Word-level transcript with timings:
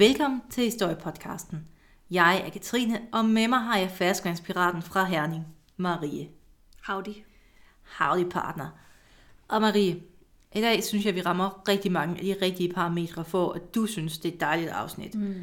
Velkommen 0.00 0.42
til 0.50 0.64
Historiepodcasten. 0.64 1.58
Jeg 2.10 2.42
er 2.46 2.50
Katrine, 2.50 3.00
og 3.12 3.24
med 3.24 3.48
mig 3.48 3.58
har 3.58 3.78
jeg 3.78 3.90
ferskvandspiraten 3.90 4.82
fra 4.82 5.04
Herning, 5.04 5.46
Marie. 5.76 6.28
Howdy. 6.86 7.14
Howdy 7.98 8.30
partner. 8.30 8.68
Og 9.48 9.60
Marie, 9.60 10.02
i 10.54 10.60
dag 10.60 10.84
synes 10.84 11.06
jeg, 11.06 11.14
vi 11.14 11.20
rammer 11.20 11.68
rigtig 11.68 11.92
mange 11.92 12.18
af 12.18 12.24
de 12.24 12.36
rigtige 12.42 12.72
parametre 12.72 13.24
for, 13.24 13.52
at 13.52 13.74
du 13.74 13.86
synes, 13.86 14.18
det 14.18 14.28
er 14.28 14.34
et 14.34 14.40
dejligt 14.40 14.70
afsnit. 14.70 15.14
Mm. 15.14 15.34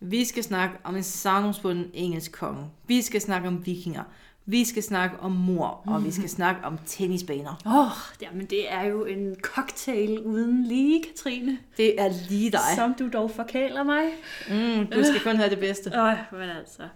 Vi 0.00 0.24
skal 0.24 0.44
snakke 0.44 0.76
om 0.84 0.96
en 0.96 1.02
savnomsbunden 1.02 1.90
engelsk 1.94 2.32
konge. 2.32 2.70
Vi 2.86 3.02
skal 3.02 3.20
snakke 3.20 3.48
om 3.48 3.66
vikinger. 3.66 4.04
Vi 4.46 4.64
skal 4.64 4.82
snakke 4.82 5.20
om 5.20 5.32
mor, 5.32 5.82
og 5.86 6.04
vi 6.04 6.10
skal 6.10 6.28
snakke 6.28 6.64
om 6.64 6.78
tennisbaner. 6.86 7.62
Åh, 7.66 7.76
oh, 7.76 8.22
jamen 8.22 8.46
det 8.46 8.72
er 8.72 8.82
jo 8.82 9.04
en 9.04 9.36
cocktail 9.40 10.20
uden 10.22 10.64
lige, 10.64 11.04
Katrine. 11.04 11.58
Det 11.76 12.00
er 12.00 12.08
lige 12.28 12.50
dig. 12.50 12.60
Som 12.76 12.94
du 12.94 13.08
dog 13.08 13.30
forkæler 13.30 13.82
mig. 13.82 14.04
Mm, 14.48 14.86
du 14.86 15.04
skal 15.04 15.20
kun 15.24 15.36
have 15.36 15.50
det 15.50 15.58
bedste. 15.58 15.90
Åh, 15.94 16.04
oh, 16.04 16.38
men 16.38 16.48
altså... 16.50 16.88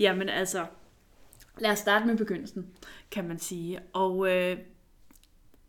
Jamen 0.00 0.28
altså, 0.28 0.66
lad 1.58 1.70
os 1.70 1.78
starte 1.78 2.06
med 2.06 2.16
begyndelsen, 2.16 2.66
kan 3.10 3.28
man 3.28 3.38
sige. 3.38 3.80
Og 3.92 4.28
øh, 4.30 4.58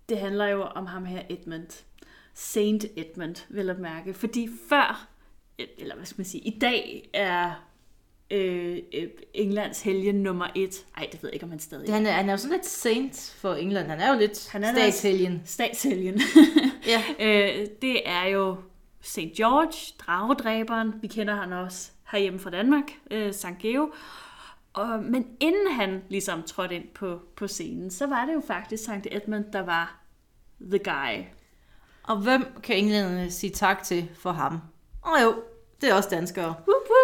det 0.09 0.19
handler 0.19 0.47
jo 0.47 0.61
om 0.63 0.85
ham 0.85 1.05
her 1.05 1.21
Edmund. 1.29 1.83
Saint 2.33 2.85
Edmund, 2.95 3.35
vil 3.49 3.65
jeg 3.65 3.75
mærke. 3.75 4.13
Fordi 4.13 4.49
før, 4.69 5.07
eller 5.57 5.95
hvad 5.95 6.05
skal 6.05 6.19
man 6.19 6.25
sige, 6.25 6.41
i 6.41 6.59
dag 6.59 7.09
er 7.13 7.70
øh, 8.31 8.77
øh, 8.93 9.09
Englands 9.33 9.81
helgen 9.81 10.15
nummer 10.15 10.47
et. 10.55 10.85
Ej, 10.97 11.07
det 11.11 11.23
ved 11.23 11.29
jeg 11.29 11.33
ikke, 11.33 11.43
om 11.43 11.49
han 11.49 11.59
stadig 11.59 11.89
er. 11.89 11.93
Han 11.93 12.05
er, 12.05 12.11
han 12.11 12.29
er 12.29 12.33
jo 12.33 12.37
sådan 12.37 12.57
lidt 12.57 12.65
saint 12.65 13.35
for 13.37 13.53
England. 13.53 13.87
Han 13.87 13.99
er 13.99 14.13
jo 14.13 14.19
lidt 14.19 14.49
han 14.51 14.63
er 14.63 14.73
statshelgen. 14.73 15.41
Statshelgen. 15.45 16.21
ja. 16.87 17.03
øh, 17.19 17.67
det 17.81 18.09
er 18.09 18.25
jo 18.25 18.55
St. 19.01 19.19
George, 19.37 19.93
dragedræberen. 19.99 20.93
Vi 21.01 21.07
kender 21.07 21.35
han 21.35 21.53
også 21.53 21.91
herhjemme 22.11 22.39
fra 22.39 22.49
Danmark, 22.49 22.83
øh, 23.11 23.33
St. 23.33 23.45
Geo. 23.59 23.91
Og, 24.73 25.03
men 25.03 25.27
inden 25.39 25.71
han 25.71 26.03
ligesom 26.09 26.43
trådte 26.43 26.75
ind 26.75 26.87
på, 26.95 27.19
på 27.35 27.47
scenen, 27.47 27.91
så 27.91 28.07
var 28.07 28.25
det 28.25 28.33
jo 28.33 28.41
faktisk 28.47 28.83
St. 28.83 29.07
Edmund, 29.11 29.45
der 29.53 29.61
var 29.61 30.01
the 30.61 30.79
guy. 30.79 31.23
Og 32.03 32.17
hvem 32.17 32.45
kan 32.63 32.75
englænderne 32.75 33.31
sige 33.31 33.49
tak 33.49 33.83
til 33.83 34.09
for 34.15 34.31
ham? 34.31 34.59
Oh, 35.03 35.21
jo, 35.23 35.35
det 35.81 35.89
er 35.89 35.93
også 35.93 36.09
danskere. 36.09 36.45
Whoop, 36.45 36.65
whoop. 36.67 37.00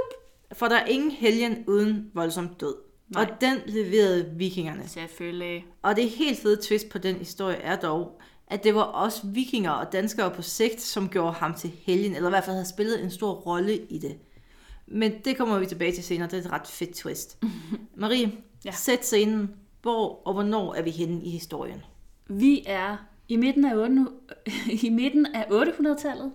For 0.57 0.67
der 0.67 0.75
er 0.75 0.85
ingen 0.85 1.11
helgen 1.11 1.63
uden 1.67 2.11
voldsom 2.13 2.47
død. 2.47 2.75
Nej. 3.09 3.23
Og 3.23 3.41
den 3.41 3.57
leverede 3.65 4.31
vikingerne. 4.35 4.87
Selvfølgelig. 4.87 5.65
Og 5.81 5.95
det 5.95 6.09
helt 6.09 6.39
fede 6.39 6.61
twist 6.61 6.89
på 6.89 6.97
den 6.97 7.15
historie 7.15 7.55
er 7.55 7.75
dog, 7.75 8.21
at 8.47 8.63
det 8.63 8.75
var 8.75 8.81
også 8.81 9.21
vikinger 9.23 9.71
og 9.71 9.93
danskere 9.93 10.31
på 10.31 10.41
sigt, 10.41 10.81
som 10.81 11.09
gjorde 11.09 11.33
ham 11.33 11.53
til 11.53 11.71
helgen, 11.85 12.15
eller 12.15 12.29
i 12.29 12.31
hvert 12.31 12.43
fald 12.43 12.55
havde 12.55 12.69
spillet 12.69 13.03
en 13.03 13.11
stor 13.11 13.33
rolle 13.33 13.77
i 13.77 13.97
det. 13.97 14.17
Men 14.87 15.13
det 15.25 15.37
kommer 15.37 15.59
vi 15.59 15.65
tilbage 15.65 15.91
til 15.91 16.03
senere. 16.03 16.29
Det 16.29 16.39
er 16.39 16.41
et 16.41 16.51
ret 16.51 16.67
fedt 16.67 16.95
twist. 16.95 17.43
Marie, 17.95 18.31
ja. 18.65 18.71
sæt 18.71 19.05
scenen. 19.05 19.51
Hvor 19.81 20.27
og 20.27 20.33
hvornår 20.33 20.73
er 20.73 20.81
vi 20.81 20.89
henne 20.89 21.23
i 21.23 21.29
historien? 21.29 21.81
Vi 22.29 22.63
er 22.65 22.97
i 23.29 23.35
midten 23.35 23.65
af, 23.65 23.75
8, 23.75 24.07
i 24.87 24.89
midten 24.89 25.25
af 25.25 25.43
800-tallet, 25.43 26.31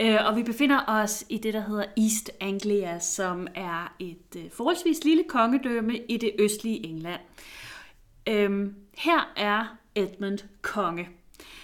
øh, 0.00 0.26
og 0.26 0.36
vi 0.36 0.42
befinder 0.42 0.80
os 0.88 1.24
i 1.28 1.38
det, 1.38 1.54
der 1.54 1.60
hedder 1.60 1.84
East 1.96 2.30
Anglia, 2.40 2.98
som 2.98 3.46
er 3.54 3.94
et 3.98 4.36
øh, 4.36 4.50
forholdsvis 4.50 5.04
lille 5.04 5.24
kongedømme 5.28 5.98
i 6.08 6.16
det 6.16 6.32
østlige 6.38 6.86
England. 6.86 7.20
Øhm, 8.28 8.74
her 8.98 9.32
er 9.36 9.76
Edmund 9.94 10.38
konge. 10.62 11.08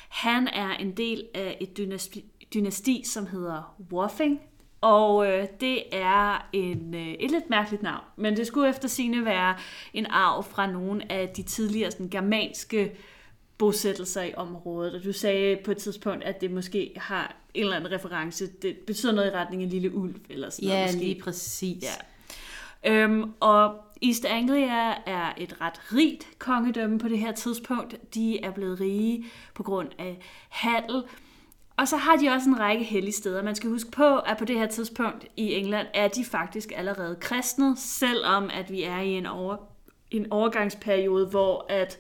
Han 0.08 0.48
er 0.48 0.70
en 0.70 0.96
del 0.96 1.26
af 1.34 1.58
et 1.60 1.76
dynasti, 1.76 2.24
dynasti 2.54 3.02
som 3.04 3.26
hedder 3.26 3.76
Waffing, 3.92 4.40
og 4.80 5.26
øh, 5.26 5.46
det 5.60 5.82
er 5.92 6.48
en, 6.52 6.94
øh, 6.94 7.08
et 7.08 7.30
lidt 7.30 7.50
mærkeligt 7.50 7.82
navn, 7.82 8.04
men 8.16 8.36
det 8.36 8.46
skulle 8.46 8.68
efter 8.68 8.88
sine 8.88 9.24
være 9.24 9.56
en 9.94 10.06
arv 10.06 10.44
fra 10.44 10.66
nogle 10.66 11.12
af 11.12 11.28
de 11.28 11.42
tidligere 11.42 11.90
sådan, 11.90 12.08
germanske 12.08 12.96
bosættelser 13.58 14.22
i 14.22 14.34
området. 14.34 14.94
Og 14.94 15.04
du 15.04 15.12
sagde 15.12 15.58
på 15.64 15.70
et 15.70 15.76
tidspunkt, 15.76 16.24
at 16.24 16.40
det 16.40 16.50
måske 16.50 16.92
har 16.96 17.36
en 17.54 17.64
eller 17.64 17.76
anden 17.76 17.92
reference. 17.92 18.46
Det 18.62 18.76
betyder 18.76 19.12
noget 19.12 19.28
i 19.28 19.34
retning 19.34 19.62
af 19.62 19.70
lille 19.70 19.94
ulv 19.94 20.14
eller 20.30 20.50
sådan 20.50 20.68
ja, 20.68 20.80
noget. 20.80 20.94
Ja, 20.94 21.00
lige 21.00 21.20
præcis. 21.22 21.84
Ja. 22.84 22.92
Øhm, 22.92 23.32
og 23.40 23.74
East 24.02 24.24
Anglia 24.24 24.94
er 25.06 25.32
et 25.36 25.60
ret 25.60 25.92
rigt 25.94 26.28
kongedømme 26.38 26.98
på 26.98 27.08
det 27.08 27.18
her 27.18 27.32
tidspunkt. 27.32 28.14
De 28.14 28.44
er 28.44 28.50
blevet 28.50 28.80
rige 28.80 29.26
på 29.54 29.62
grund 29.62 29.88
af 29.98 30.18
handel. 30.48 31.02
Og 31.76 31.88
så 31.88 31.96
har 31.96 32.16
de 32.16 32.28
også 32.28 32.48
en 32.48 32.60
række 32.60 32.84
hellige 32.84 33.12
steder. 33.12 33.42
Man 33.42 33.54
skal 33.54 33.70
huske 33.70 33.90
på, 33.90 34.18
at 34.18 34.36
på 34.38 34.44
det 34.44 34.58
her 34.58 34.66
tidspunkt 34.66 35.26
i 35.36 35.54
England 35.54 35.86
er 35.94 36.08
de 36.08 36.24
faktisk 36.24 36.72
allerede 36.76 37.16
kristne, 37.20 37.76
selvom 37.76 38.50
at 38.52 38.70
vi 38.70 38.82
er 38.82 38.98
i 38.98 39.08
en, 39.08 39.26
over, 39.26 39.56
en 40.10 40.32
overgangsperiode, 40.32 41.26
hvor 41.26 41.66
at 41.68 41.98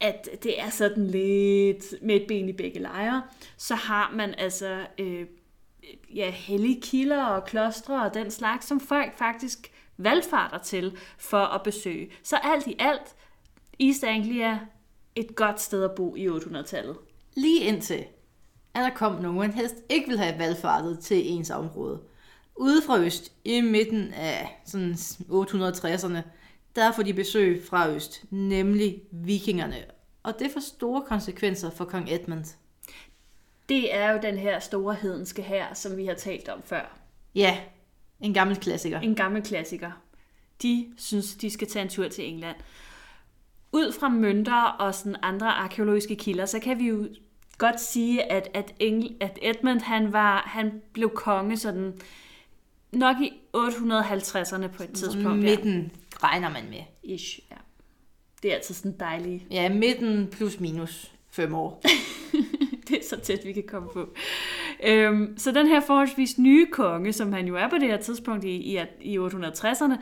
at 0.00 0.28
det 0.42 0.60
er 0.60 0.70
sådan 0.70 1.06
lidt 1.06 1.94
med 2.02 2.14
et 2.16 2.26
ben 2.28 2.48
i 2.48 2.52
begge 2.52 2.80
lejre, 2.80 3.22
så 3.56 3.74
har 3.74 4.12
man 4.14 4.34
altså 4.38 4.86
øh, 4.98 5.26
ja, 6.14 6.30
hellige 6.30 6.80
kilder 6.80 7.24
og 7.24 7.44
klostre 7.44 8.04
og 8.04 8.14
den 8.14 8.30
slags, 8.30 8.66
som 8.66 8.80
folk 8.80 9.18
faktisk 9.18 9.72
valgfarter 9.96 10.58
til 10.58 10.96
for 11.18 11.44
at 11.44 11.62
besøge. 11.62 12.10
Så 12.22 12.36
alt 12.42 12.66
i 12.66 12.76
alt, 12.78 13.14
East 13.80 14.04
Anglia 14.04 14.60
et 15.16 15.36
godt 15.36 15.60
sted 15.60 15.84
at 15.84 15.94
bo 15.96 16.16
i 16.16 16.28
800-tallet. 16.28 16.96
Lige 17.36 17.60
indtil, 17.60 18.04
at 18.74 18.82
der 18.82 18.90
kom 18.90 19.22
nogen, 19.22 19.38
man 19.38 19.52
helst 19.52 19.76
ikke 19.88 20.08
vil 20.08 20.18
have 20.18 20.38
valgfartet 20.38 20.98
til 20.98 21.32
ens 21.32 21.50
område. 21.50 22.00
Ude 22.56 22.82
fra 22.86 22.98
øst, 22.98 23.32
i 23.44 23.60
midten 23.60 24.12
af 24.12 24.62
sådan 24.64 24.92
860'erne, 24.92 26.18
der 26.76 26.92
får 26.92 27.02
de 27.02 27.14
besøg 27.14 27.62
fra 27.68 27.90
øst, 27.90 28.24
nemlig 28.30 29.02
vikingerne. 29.10 29.76
Og 30.22 30.38
det 30.38 30.50
får 30.52 30.60
store 30.60 31.02
konsekvenser 31.02 31.70
for 31.70 31.84
kong 31.84 32.12
Edmund. 32.12 32.44
Det 33.68 33.94
er 33.94 34.12
jo 34.12 34.18
den 34.22 34.38
her 34.38 34.60
store 34.60 34.94
hedenske 34.94 35.42
her, 35.42 35.74
som 35.74 35.96
vi 35.96 36.06
har 36.06 36.14
talt 36.14 36.48
om 36.48 36.62
før. 36.64 36.98
Ja, 37.34 37.58
en 38.20 38.34
gammel 38.34 38.56
klassiker. 38.56 39.00
En 39.00 39.14
gammel 39.14 39.42
klassiker. 39.42 39.90
De 40.62 40.92
synes, 40.96 41.34
de 41.34 41.50
skal 41.50 41.68
tage 41.68 41.82
en 41.82 41.88
tur 41.88 42.08
til 42.08 42.28
England. 42.28 42.56
Ud 43.72 43.92
fra 43.92 44.08
mønter 44.08 44.62
og 44.62 44.94
sådan 44.94 45.16
andre 45.22 45.46
arkeologiske 45.46 46.16
kilder, 46.16 46.46
så 46.46 46.58
kan 46.58 46.78
vi 46.78 46.88
jo 46.88 47.08
godt 47.58 47.80
sige, 47.80 48.32
at, 48.32 48.48
at, 48.54 48.74
Engl, 48.80 49.14
at 49.20 49.38
Edmund 49.42 49.80
han 49.80 50.12
var, 50.12 50.42
han 50.46 50.82
blev 50.92 51.10
konge 51.10 51.56
sådan 51.56 51.98
nok 52.92 53.16
i 53.20 53.32
850'erne 53.56 54.66
på 54.66 54.82
et 54.82 54.90
tidspunkt. 54.94 55.38
Midten. 55.38 55.92
Regner 56.24 56.50
man 56.50 56.70
med. 56.70 56.82
Ish, 57.02 57.38
ja. 57.50 57.56
Det 58.42 58.50
er 58.50 58.54
altid 58.54 58.74
sådan 58.74 58.98
dejligt. 59.00 59.44
Ja, 59.50 59.68
midten 59.68 60.28
plus 60.32 60.60
minus 60.60 61.12
fem 61.30 61.54
år. 61.54 61.82
det 62.88 62.98
er 62.98 63.04
så 63.10 63.20
tæt, 63.20 63.44
vi 63.44 63.52
kan 63.52 63.64
komme 63.68 63.88
på. 63.92 64.08
Øhm, 64.84 65.38
så 65.38 65.52
den 65.52 65.66
her 65.66 65.80
forholdsvis 65.80 66.38
nye 66.38 66.66
konge, 66.66 67.12
som 67.12 67.32
han 67.32 67.46
jo 67.46 67.56
er 67.56 67.68
på 67.68 67.78
det 67.78 67.88
her 67.88 67.96
tidspunkt 67.96 68.44
i, 68.44 68.76
i, 68.76 68.80
i 69.00 69.18
860'erne, 69.18 69.94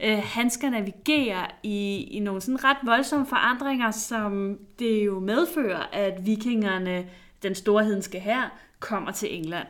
øh, 0.00 0.18
han 0.24 0.50
skal 0.50 0.70
navigere 0.70 1.46
i, 1.62 2.08
i 2.10 2.18
nogle 2.18 2.40
sådan 2.40 2.64
ret 2.64 2.76
voldsomme 2.82 3.26
forandringer, 3.26 3.90
som 3.90 4.58
det 4.78 5.06
jo 5.06 5.20
medfører, 5.20 5.82
at 5.92 6.26
vikingerne, 6.26 7.08
den 7.42 7.54
storhedenske 7.54 8.20
her, 8.20 8.42
kommer 8.78 9.10
til 9.10 9.36
England. 9.36 9.66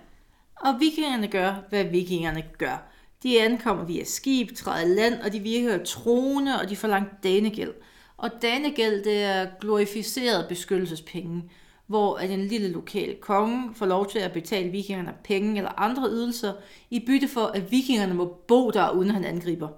Og 0.57 0.81
vikingerne 0.81 1.29
gør, 1.29 1.55
hvad 1.69 1.85
vikingerne 1.85 2.43
gør. 2.59 2.90
De 3.23 3.43
ankommer 3.43 3.85
via 3.85 4.05
skib, 4.05 4.55
træder 4.57 4.87
land, 4.87 5.15
og 5.15 5.33
de 5.33 5.41
virker 5.41 5.85
troende, 5.85 6.61
og 6.61 6.69
de 6.69 6.77
får 6.77 6.89
langt 6.89 7.25
danegæld. 7.25 7.73
Og 8.17 8.31
danegæld, 8.43 9.05
det 9.05 9.23
er 9.23 9.47
glorificeret 9.61 10.49
beskyttelsespenge, 10.49 11.51
hvor 11.87 12.17
at 12.17 12.31
en 12.31 12.47
lille 12.47 12.69
lokal 12.69 13.17
konge 13.21 13.75
får 13.75 13.87
lov 13.87 14.11
til 14.11 14.19
at 14.19 14.33
betale 14.33 14.71
vikingerne 14.71 15.15
penge 15.25 15.57
eller 15.57 15.81
andre 15.81 16.09
ydelser, 16.11 16.53
i 16.91 17.05
bytte 17.07 17.29
for, 17.29 17.45
at 17.47 17.71
vikingerne 17.71 18.15
må 18.15 18.25
bo 18.49 18.71
der, 18.71 18.91
uden 18.91 19.11
han 19.11 19.25
angriber. 19.25 19.69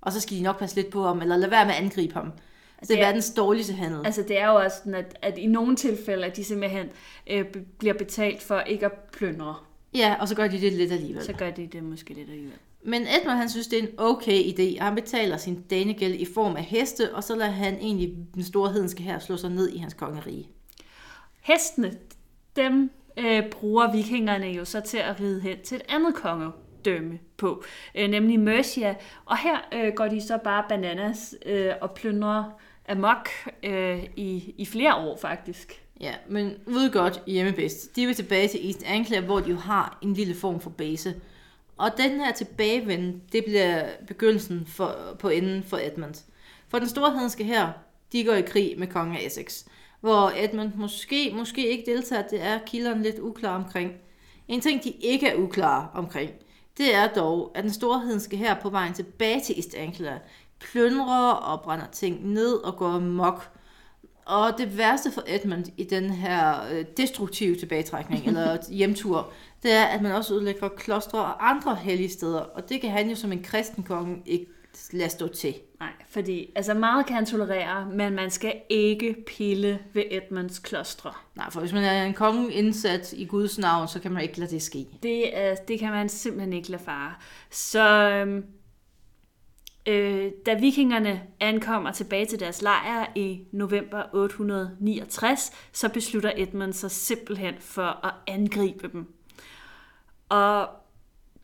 Og 0.00 0.12
så 0.12 0.20
skal 0.20 0.36
de 0.36 0.42
nok 0.42 0.58
passe 0.58 0.76
lidt 0.76 0.90
på 0.90 1.06
ham, 1.06 1.22
eller 1.22 1.36
lade 1.36 1.50
være 1.50 1.64
med 1.64 1.74
at 1.74 1.82
angribe 1.82 2.14
ham. 2.14 2.32
Altså, 2.78 2.94
det 2.94 3.00
er 3.00 3.06
verdens 3.06 3.30
dårligste 3.30 3.72
handel. 3.72 4.06
Altså 4.06 4.22
det 4.22 4.38
er 4.40 4.46
jo 4.46 4.54
også 4.54 4.76
sådan, 4.76 4.94
at, 4.94 5.18
at 5.22 5.38
i 5.38 5.46
nogle 5.46 5.76
tilfælde, 5.76 6.26
at 6.26 6.36
de 6.36 6.44
simpelthen 6.44 6.86
øh, 7.30 7.44
bliver 7.78 7.94
betalt 7.94 8.42
for 8.42 8.60
ikke 8.60 8.86
at 8.86 8.92
plyndre. 8.92 9.54
Ja, 9.94 10.16
og 10.20 10.28
så 10.28 10.34
gør 10.34 10.48
de 10.48 10.60
det 10.60 10.72
lidt 10.72 10.92
alligevel. 10.92 11.24
Så 11.24 11.32
gør 11.32 11.50
de 11.50 11.66
det 11.66 11.82
måske 11.82 12.14
lidt 12.14 12.28
alligevel. 12.28 12.58
Men 12.82 13.02
Edmund 13.02 13.38
han 13.38 13.50
synes, 13.50 13.66
det 13.66 13.78
er 13.78 13.82
en 13.82 13.94
okay 13.98 14.42
idé, 14.42 14.82
han 14.82 14.94
betaler 14.94 15.36
sin 15.36 15.62
danegæld 15.62 16.14
i 16.14 16.26
form 16.34 16.56
af 16.56 16.64
heste, 16.64 17.14
og 17.14 17.24
så 17.24 17.34
lader 17.34 17.50
han 17.50 17.74
egentlig 17.74 18.16
den 18.34 18.44
store 18.44 18.72
hedenske 18.72 19.02
her 19.02 19.18
slå 19.18 19.36
sig 19.36 19.50
ned 19.50 19.68
i 19.68 19.78
hans 19.78 19.94
kongerige. 19.94 20.48
Hestene, 21.40 21.92
dem 22.56 22.90
øh, 23.16 23.50
bruger 23.50 23.92
vikingerne 23.92 24.46
jo 24.46 24.64
så 24.64 24.80
til 24.80 24.98
at 24.98 25.20
ride 25.20 25.40
hen 25.40 25.58
til 25.64 25.76
et 25.76 25.82
andet 25.88 26.14
kongedømme 26.14 27.18
på, 27.36 27.64
øh, 27.94 28.08
nemlig 28.08 28.40
Mercia. 28.40 28.94
Og 29.24 29.38
her 29.38 29.56
øh, 29.72 29.92
går 29.94 30.08
de 30.08 30.20
så 30.20 30.38
bare 30.44 30.64
bananas 30.68 31.34
øh, 31.46 31.72
og 31.80 31.90
plyndrer 31.90 32.44
amok 32.88 33.28
øh, 33.62 34.04
i, 34.16 34.54
i 34.58 34.66
flere 34.66 34.94
år 34.94 35.16
faktisk. 35.16 35.82
Ja, 36.00 36.14
men 36.28 36.52
ude 36.66 36.90
godt 36.90 37.22
hjemme 37.26 37.52
bedst. 37.52 37.96
De 37.96 38.06
vil 38.06 38.14
tilbage 38.14 38.48
til 38.48 38.66
East 38.66 38.82
Anglia, 38.86 39.20
hvor 39.20 39.40
de 39.40 39.50
jo 39.50 39.56
har 39.56 39.98
en 40.02 40.14
lille 40.14 40.34
form 40.34 40.60
for 40.60 40.70
base. 40.70 41.14
Og 41.80 41.96
den 41.96 42.10
her 42.10 42.32
tilbagevend, 42.32 43.20
det 43.32 43.44
bliver 43.44 43.84
begyndelsen 44.06 44.66
for, 44.66 44.96
på 45.18 45.28
enden 45.28 45.62
for 45.62 45.76
Edmund. 45.76 46.14
For 46.68 46.78
den 46.78 46.88
store 46.88 47.12
hedenske 47.12 47.44
her, 47.44 47.68
de 48.12 48.24
går 48.24 48.32
i 48.32 48.42
krig 48.42 48.74
med 48.78 48.86
kongen 48.86 49.16
af 49.16 49.26
Essex. 49.26 49.64
Hvor 50.00 50.32
Edmund 50.36 50.70
måske, 50.76 51.32
måske 51.34 51.68
ikke 51.68 51.90
deltager, 51.90 52.22
det 52.22 52.42
er 52.42 52.58
kilderne 52.66 53.02
lidt 53.02 53.18
uklar 53.18 53.56
omkring. 53.56 53.92
En 54.48 54.60
ting, 54.60 54.84
de 54.84 54.90
ikke 54.90 55.28
er 55.28 55.36
uklare 55.36 55.88
omkring, 55.94 56.30
det 56.78 56.94
er 56.94 57.06
dog, 57.06 57.52
at 57.54 57.64
den 57.64 57.72
store 57.72 58.00
hedenske 58.00 58.36
her 58.36 58.54
på 58.54 58.70
vejen 58.70 58.94
tilbage 58.94 59.40
til 59.40 59.56
East 59.56 59.74
Anglia 59.74 60.18
plyndrer 60.58 61.30
og 61.32 61.60
brænder 61.60 61.86
ting 61.92 62.32
ned 62.32 62.52
og 62.52 62.76
går 62.76 62.98
mok. 62.98 63.50
Og 64.24 64.58
det 64.58 64.78
værste 64.78 65.10
for 65.10 65.22
Edmund 65.26 65.64
i 65.76 65.84
den 65.84 66.10
her 66.10 66.68
øh, 66.72 66.84
destruktive 66.96 67.56
tilbagetrækning, 67.56 68.26
eller 68.26 68.58
hjemtur, 68.78 69.32
det 69.62 69.72
er, 69.72 69.84
at 69.84 70.02
man 70.02 70.12
også 70.12 70.34
ødelægger 70.34 70.68
klostre 70.68 71.18
og 71.18 71.50
andre 71.50 71.74
hellige 71.74 72.10
steder. 72.10 72.40
Og 72.40 72.68
det 72.68 72.80
kan 72.80 72.90
han 72.90 73.08
jo 73.08 73.14
som 73.14 73.32
en 73.32 73.42
kristen 73.42 73.82
konge 73.82 74.22
ikke 74.26 74.46
lade 74.92 75.10
stå 75.10 75.28
til. 75.28 75.54
Nej, 75.80 75.92
fordi 76.10 76.52
altså 76.56 76.74
meget 76.74 77.06
kan 77.06 77.14
han 77.14 77.26
tolerere, 77.26 77.86
men 77.92 78.14
man 78.14 78.30
skal 78.30 78.54
ikke 78.68 79.16
pille 79.26 79.78
ved 79.92 80.02
Edmunds 80.10 80.58
klostre. 80.58 81.12
Nej, 81.36 81.50
for 81.50 81.60
hvis 81.60 81.72
man 81.72 81.84
er 81.84 82.04
en 82.04 82.14
konge 82.14 82.52
indsat 82.52 83.12
i 83.12 83.24
Guds 83.24 83.58
navn, 83.58 83.88
så 83.88 84.00
kan 84.00 84.12
man 84.12 84.22
ikke 84.22 84.38
lade 84.38 84.50
det 84.50 84.62
ske. 84.62 84.86
Det, 85.02 85.38
er, 85.38 85.54
det 85.54 85.78
kan 85.78 85.90
man 85.90 86.08
simpelthen 86.08 86.52
ikke 86.52 86.70
lade 86.70 86.82
fare. 86.82 87.14
Så 87.50 88.10
øhm, 88.10 88.44
øh, 89.90 90.32
da 90.46 90.54
vikingerne 90.54 91.22
ankommer 91.40 91.92
tilbage 91.92 92.26
til 92.26 92.40
deres 92.40 92.62
lejr 92.62 93.12
i 93.14 93.40
november 93.52 94.02
869, 94.12 95.52
så 95.72 95.88
beslutter 95.88 96.32
Edmund 96.36 96.72
sig 96.72 96.90
simpelthen 96.90 97.54
for 97.60 98.06
at 98.06 98.14
angribe 98.26 98.88
dem. 98.92 99.14
Og 100.28 100.68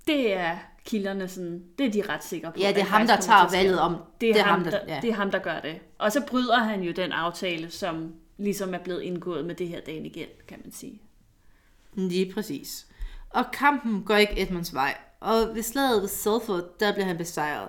det 0.07 0.33
er 0.33 0.59
kilderne 0.85 1.29
sådan, 1.29 1.65
det 1.79 1.87
er 1.87 1.91
de 1.91 2.13
ret 2.13 2.25
sikre 2.25 2.53
på. 2.53 2.61
Ja, 2.61 2.69
det 2.69 2.81
er 2.81 2.85
ham, 2.85 3.07
der 3.07 3.21
tager 3.21 3.51
valget 3.51 3.81
om. 3.81 3.97
Det 4.21 4.31
er, 4.31 4.43
ham, 4.43 4.65
der, 4.65 4.79
ja. 4.89 4.99
det 5.03 5.11
er 5.11 5.15
ham, 5.15 5.31
der 5.31 5.39
gør 5.39 5.61
det. 5.61 5.79
Og 5.99 6.13
så 6.13 6.23
bryder 6.29 6.59
han 6.59 6.83
jo 6.83 6.93
den 6.93 7.13
aftale, 7.13 7.71
som 7.71 8.15
ligesom 8.39 8.75
er 8.75 8.79
blevet 8.79 9.03
indgået 9.03 9.45
med 9.45 9.55
det 9.55 9.69
her 9.69 9.81
dagen 9.81 10.07
igen, 10.07 10.29
kan 10.49 10.59
man 10.65 10.73
sige. 10.73 11.01
Lige 11.95 12.33
præcis. 12.33 12.87
Og 13.31 13.45
kampen 13.53 14.03
går 14.03 14.17
ikke 14.17 14.43
Edmunds 14.43 14.75
vej, 14.75 14.97
og 15.21 15.55
ved 15.55 15.63
slaget 15.63 16.03
ved 16.03 16.09
Salford, 16.09 16.79
der 16.81 16.93
bliver 16.93 17.07
han 17.07 17.17
besejret. 17.17 17.69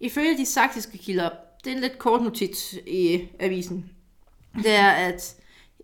Ifølge 0.00 0.38
de 0.38 0.46
saksiske 0.46 0.98
kilder, 0.98 1.30
det 1.64 1.70
er 1.70 1.74
en 1.74 1.80
lidt 1.80 1.98
kort 1.98 2.22
notits 2.22 2.74
i 2.86 3.28
avisen, 3.40 3.90
det 4.54 4.70
er, 4.70 4.90
at 4.90 5.36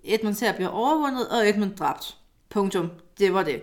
Edmund 0.05 0.41
her 0.41 0.55
bliver 0.55 0.69
overvundet, 0.69 1.29
og 1.29 1.49
Edmund 1.49 1.77
dræbt. 1.77 2.17
Punktum. 2.49 2.91
Det 3.19 3.35
var 3.35 3.43
det. 3.43 3.63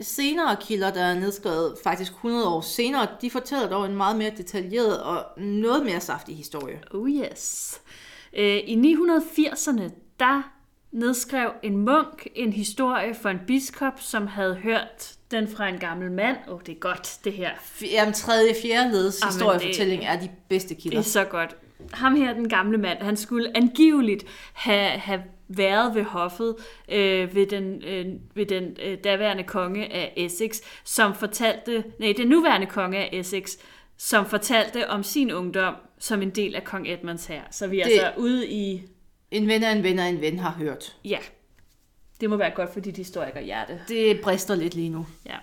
Senere 0.00 0.56
kilder, 0.60 0.90
der 0.90 1.02
er 1.02 1.14
nedskrevet 1.14 1.76
faktisk 1.84 2.12
100 2.12 2.48
år 2.48 2.60
senere, 2.60 3.08
de 3.20 3.30
fortæller 3.30 3.68
dog 3.68 3.86
en 3.86 3.96
meget 3.96 4.16
mere 4.16 4.32
detaljeret 4.36 5.02
og 5.02 5.42
noget 5.42 5.84
mere 5.84 6.00
saftig 6.00 6.36
historie. 6.36 6.80
Oh 6.90 7.10
yes. 7.10 7.80
Øh, 8.32 8.56
I 8.56 8.94
980'erne, 8.94 9.90
der 10.20 10.52
nedskrev 10.92 11.50
en 11.62 11.76
munk 11.76 12.26
en 12.34 12.52
historie 12.52 13.14
for 13.14 13.28
en 13.28 13.40
biskop, 13.46 14.00
som 14.00 14.26
havde 14.26 14.54
hørt 14.54 15.14
den 15.36 15.48
fra 15.48 15.68
en 15.68 15.78
gammel 15.78 16.10
mand. 16.12 16.36
Åh, 16.48 16.54
oh, 16.54 16.60
det 16.66 16.72
er 16.74 16.78
godt, 16.78 17.18
det 17.24 17.32
her. 17.32 17.50
Jamen, 17.92 18.14
tredje, 18.14 18.54
fjerde 18.62 18.92
leds 18.92 19.20
Jamen, 19.22 19.32
historiefortælling 19.32 20.04
er 20.04 20.20
de 20.20 20.28
bedste 20.48 20.68
Det 20.74 20.82
kilder. 20.82 20.98
er 20.98 21.02
så 21.02 21.24
godt. 21.24 21.56
Ham 21.92 22.14
her, 22.16 22.32
den 22.32 22.48
gamle 22.48 22.78
mand, 22.78 22.98
han 23.02 23.16
skulle 23.16 23.56
angiveligt 23.56 24.24
have, 24.52 24.88
have 24.90 25.22
været 25.48 25.94
ved 25.94 26.02
hoffet 26.04 26.56
øh, 26.88 27.34
ved 27.34 27.46
den, 27.46 27.82
øh, 27.84 28.06
ved 28.34 28.46
den 28.46 28.76
øh, 28.82 28.98
daværende 29.04 29.42
konge 29.42 29.92
af 29.92 30.12
Essex, 30.16 30.56
som 30.84 31.14
fortalte, 31.14 31.84
nej, 32.00 32.14
den 32.16 32.28
nuværende 32.28 32.66
konge 32.66 32.98
af 32.98 33.08
Essex, 33.12 33.50
som 33.98 34.26
fortalte 34.26 34.90
om 34.90 35.02
sin 35.02 35.32
ungdom 35.32 35.74
som 35.98 36.22
en 36.22 36.30
del 36.30 36.54
af 36.54 36.64
kong 36.64 36.88
Edmunds 36.88 37.26
her. 37.26 37.40
Så 37.50 37.66
vi 37.66 37.80
er 37.80 37.84
Det- 37.84 37.92
altså 37.92 38.12
ude 38.16 38.48
i, 38.48 38.82
En 39.30 39.48
ven 39.48 39.62
af 39.64 39.72
en 39.72 39.82
ven 39.82 39.98
af 39.98 40.06
en 40.08 40.20
ven 40.20 40.38
har 40.38 40.50
hørt. 40.50 40.96
ja, 41.04 41.18
det 42.20 42.30
må 42.30 42.36
være 42.36 42.50
godt 42.50 42.72
for 42.72 42.80
dit 42.80 42.96
historiker 42.96 43.40
hjerte. 43.40 43.80
Det 43.88 44.20
brister 44.20 44.54
lidt 44.54 44.74
lige 44.74 44.88
nu. 44.88 45.06
Ja. 45.26 45.36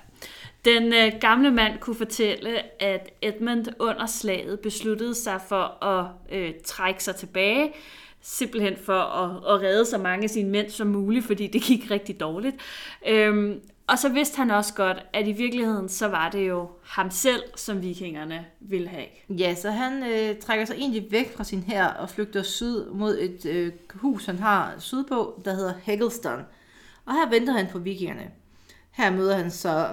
Den 0.66 0.94
øh, 0.94 1.12
gamle 1.22 1.52
mand 1.52 1.80
kunne 1.80 1.96
fortælle, 1.96 2.82
at 2.82 3.10
Edmund 3.22 3.66
under 3.80 4.06
slaget 4.06 4.60
besluttede 4.60 5.16
sig 5.16 5.42
for 5.48 5.84
at 5.84 6.06
øh, 6.32 6.54
trække 6.66 7.04
sig 7.04 7.16
tilbage, 7.16 7.74
simpelthen 8.22 8.78
for 8.78 9.00
at, 9.00 9.56
at 9.56 9.62
redde 9.62 9.86
så 9.86 9.98
mange 9.98 10.24
af 10.24 10.30
sine 10.30 10.50
mænd 10.50 10.70
som 10.70 10.88
muligt, 10.88 11.26
fordi 11.26 11.48
det 11.48 11.62
gik 11.62 11.92
rigtig 11.92 12.20
dårligt. 12.20 12.56
Øhm, 13.08 13.62
og 13.88 14.00
så 14.00 14.10
vidste 14.10 14.38
han 14.38 14.52
også 14.52 14.74
godt, 14.74 14.98
at 15.14 15.28
i 15.28 15.32
virkeligheden 15.32 15.90
så 15.90 16.08
var 16.08 16.30
det 16.30 16.48
jo 16.48 16.70
ham 16.84 17.12
selv, 17.12 17.44
som 17.56 17.82
vikingerne 17.82 18.46
ville 18.60 18.88
have. 18.88 19.06
Ja, 19.30 19.56
så 19.56 19.72
han 19.72 20.04
øh, 20.04 20.36
trækker 20.40 20.66
sig 20.66 20.76
egentlig 20.76 21.08
væk 21.12 21.36
fra 21.36 21.44
sin 21.44 21.64
her 21.64 21.88
og 21.88 22.10
flygter 22.10 22.44
syd 22.44 22.86
mod 22.86 23.18
et 23.20 23.46
øh, 23.46 23.72
hus, 23.94 24.26
han 24.26 24.40
har 24.40 24.74
sydpå, 24.78 25.42
der 25.46 25.54
hedder 25.54 25.74
Hegelston. 25.84 26.40
Og 27.12 27.18
her 27.18 27.30
venter 27.30 27.54
han 27.54 27.68
på 27.68 27.80
vikingerne. 27.80 28.32
Her 28.92 29.12
møder 29.12 29.36
han 29.36 29.52
så 29.52 29.88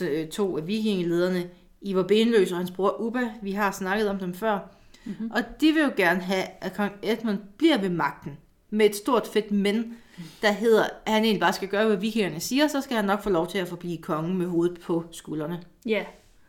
øh, 0.00 0.28
to 0.28 0.56
af 0.58 0.66
vikingelederne, 0.66 1.50
Ivar 1.80 2.02
Benløs 2.02 2.52
og 2.52 2.58
hans 2.58 2.70
bror 2.70 3.00
Ubba. 3.00 3.20
Vi 3.42 3.52
har 3.52 3.70
snakket 3.70 4.08
om 4.08 4.18
dem 4.18 4.34
før. 4.34 4.58
Mm-hmm. 5.04 5.30
Og 5.30 5.42
de 5.60 5.72
vil 5.72 5.82
jo 5.82 5.90
gerne 5.96 6.20
have, 6.20 6.44
at 6.60 6.74
kong 6.74 6.92
Edmund 7.02 7.38
bliver 7.56 7.78
ved 7.78 7.88
magten. 7.88 8.38
Med 8.70 8.86
et 8.86 8.96
stort 8.96 9.26
fedt 9.26 9.50
men, 9.50 9.96
der 10.42 10.52
hedder, 10.52 10.84
at 11.06 11.12
han 11.12 11.24
egentlig 11.24 11.40
bare 11.40 11.52
skal 11.52 11.68
gøre, 11.68 11.86
hvad 11.86 11.96
vikingerne 11.96 12.40
siger, 12.40 12.68
så 12.68 12.80
skal 12.80 12.96
han 12.96 13.04
nok 13.04 13.22
få 13.22 13.30
lov 13.30 13.46
til 13.48 13.58
at 13.58 13.68
forblive 13.68 13.98
konge 13.98 14.34
med 14.34 14.46
hovedet 14.46 14.80
på 14.80 15.04
skuldrene. 15.12 15.62
Ja, 15.86 16.04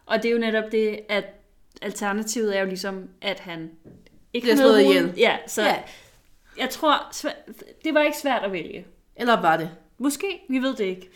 og 0.06 0.18
det 0.18 0.26
er 0.26 0.34
jo 0.34 0.40
netop 0.40 0.72
det, 0.72 1.00
at 1.10 1.26
alternativet 1.82 2.58
er 2.58 2.62
jo 2.62 2.68
ligesom, 2.68 3.10
at 3.22 3.40
han 3.40 3.70
ikke 4.34 4.46
Bliver 4.46 4.56
slået 4.56 4.82
ihjel. 4.82 5.14
Ja, 5.18 5.38
så 5.48 5.62
Ja. 5.62 5.76
jeg 6.58 6.70
tror, 6.70 7.12
det 7.84 7.94
var 7.94 8.02
ikke 8.02 8.18
svært 8.18 8.44
at 8.44 8.52
vælge. 8.52 8.86
Eller 9.16 9.42
var 9.42 9.58
det? 9.58 9.70
Måske, 10.02 10.42
vi 10.50 10.60
ved 10.60 10.76
det 10.76 10.86
ikke. 10.86 11.10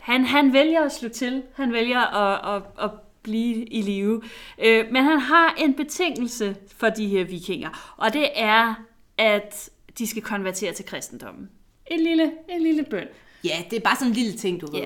Han, 0.00 0.24
han 0.24 0.52
vælger 0.52 0.84
at 0.84 0.92
slå 0.92 1.08
til. 1.08 1.42
Han 1.54 1.72
vælger 1.72 2.00
at, 2.00 2.56
at, 2.56 2.84
at 2.84 2.90
blive 3.22 3.64
i 3.64 3.82
live. 3.82 4.22
Øh, 4.58 4.86
men 4.92 5.04
han 5.04 5.18
har 5.18 5.54
en 5.58 5.74
betingelse 5.74 6.56
for 6.76 6.88
de 6.88 7.08
her 7.08 7.24
vikinger, 7.24 7.94
og 7.96 8.12
det 8.12 8.28
er, 8.34 8.74
at 9.18 9.70
de 9.98 10.06
skal 10.06 10.22
konvertere 10.22 10.72
til 10.72 10.84
kristendommen. 10.84 11.50
En 11.86 12.00
lille, 12.00 12.32
en 12.48 12.62
lille 12.62 12.82
bøn. 12.82 13.06
Ja, 13.44 13.56
det 13.70 13.76
er 13.76 13.80
bare 13.80 13.96
sådan 13.96 14.08
en 14.08 14.14
lille 14.14 14.32
ting, 14.32 14.60
du 14.60 14.70
ved. 14.70 14.80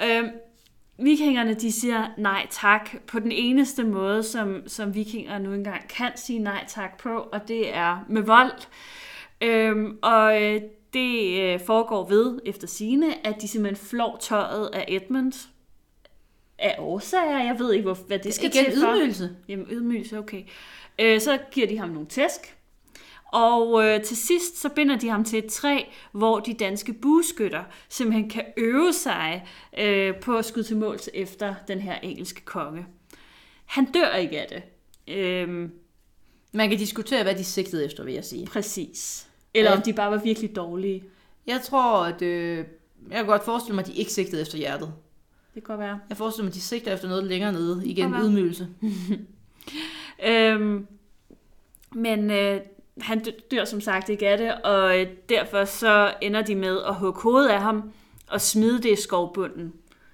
Ja. 0.00 0.18
Øhm, 0.18 0.28
vikingerne, 0.98 1.54
de 1.54 1.72
siger 1.72 2.06
nej 2.18 2.46
tak 2.50 2.90
på 3.06 3.18
den 3.18 3.32
eneste 3.32 3.84
måde, 3.84 4.22
som, 4.22 4.62
som 4.66 4.94
vikinger 4.94 5.38
nu 5.38 5.52
engang 5.52 5.88
kan 5.88 6.12
sige 6.16 6.38
nej 6.38 6.64
tak 6.68 6.98
på, 6.98 7.18
og 7.18 7.48
det 7.48 7.74
er 7.76 8.04
med 8.08 8.22
vold. 8.22 8.66
Øhm, 9.40 9.98
og 10.02 10.42
øh, 10.42 10.60
det 10.94 11.40
øh, 11.40 11.60
foregår 11.60 12.08
ved, 12.08 12.38
efter 12.44 12.66
sine, 12.66 13.26
at 13.26 13.42
de 13.42 13.48
simpelthen 13.48 13.86
flår 13.86 14.16
tøjet 14.20 14.70
af 14.72 14.84
Edmund. 14.88 15.32
Af 16.58 16.76
årsager, 16.78 17.44
jeg 17.44 17.56
ved 17.58 17.72
ikke, 17.72 17.84
hvor, 17.84 17.94
hvad 17.94 18.18
det 18.18 18.34
skal 18.34 18.50
Igen 18.54 18.64
til 18.64 18.80
for. 18.80 18.94
ydmygelse. 18.94 19.36
Jamen, 19.48 19.66
ydmygelse, 19.70 20.18
okay. 20.18 20.42
Øh, 20.98 21.20
så 21.20 21.38
giver 21.50 21.66
de 21.66 21.78
ham 21.78 21.88
nogle 21.88 22.08
tæsk, 22.08 22.56
og 23.32 23.84
øh, 23.84 24.02
til 24.02 24.16
sidst 24.16 24.60
så 24.60 24.68
binder 24.68 24.96
de 24.98 25.08
ham 25.08 25.24
til 25.24 25.38
et 25.38 25.46
træ, 25.46 25.82
hvor 26.12 26.40
de 26.40 26.54
danske 26.54 26.92
bueskytter 26.92 27.64
simpelthen 27.88 28.30
kan 28.30 28.44
øve 28.56 28.92
sig 28.92 29.48
øh, 29.78 30.14
på 30.16 30.36
at 30.38 30.44
skyde 30.44 30.64
til 30.64 30.76
måls 30.76 31.10
efter 31.14 31.54
den 31.68 31.80
her 31.80 31.98
engelske 31.98 32.40
konge. 32.44 32.86
Han 33.64 33.84
dør 33.84 34.14
ikke 34.14 34.40
af 34.40 34.46
det. 34.48 34.62
Øhm, 35.14 35.72
Man 36.52 36.68
kan 36.68 36.78
diskutere, 36.78 37.22
hvad 37.22 37.34
de 37.34 37.44
sigtede 37.44 37.84
efter, 37.84 38.04
vil 38.04 38.14
jeg 38.14 38.24
sige. 38.24 38.46
præcis. 38.46 39.28
Eller 39.54 39.70
Ja. 39.70 39.76
om 39.76 39.82
de 39.82 39.92
bare 39.92 40.10
var 40.10 40.16
virkelig 40.16 40.56
dårlige. 40.56 41.04
Jeg 41.46 41.60
tror, 41.64 42.04
at 42.04 42.22
øh, 42.22 42.56
jeg 43.10 43.16
kan 43.16 43.26
godt 43.26 43.44
forestille 43.44 43.74
mig, 43.74 43.82
at 43.82 43.86
de 43.88 43.94
ikke 43.94 44.12
sigtede 44.12 44.42
efter 44.42 44.58
hjertet. 44.58 44.92
Det 45.54 45.62
kan 45.64 45.76
godt 45.76 45.80
være. 45.80 46.00
Jeg 46.08 46.16
forestiller 46.16 46.44
mig, 46.44 46.50
at 46.50 46.54
de 46.54 46.60
sigter 46.60 46.92
efter 46.94 47.08
noget 47.08 47.24
længere 47.24 47.52
nede. 47.52 47.82
Igen, 47.86 48.14
Okay. 48.14 48.24
ydmygelse. 48.24 48.68
Øhm, 50.26 50.86
men 51.94 52.30
øh, 52.30 52.60
han 53.00 53.22
dø- 53.24 53.30
dør 53.50 53.64
som 53.64 53.80
sagt 53.80 54.08
ikke 54.08 54.28
af 54.28 54.38
det, 54.38 54.54
og 54.64 55.00
øh, 55.00 55.06
derfor 55.28 55.64
så 55.64 56.14
ender 56.22 56.42
de 56.42 56.54
med 56.54 56.80
at 56.88 56.94
hugge 56.94 57.20
hovedet 57.22 57.48
af 57.48 57.60
ham 57.62 57.92
og 58.30 58.40
smide 58.40 58.82
det 58.82 58.92
i 58.98 59.02
skovbunden. 59.02 59.72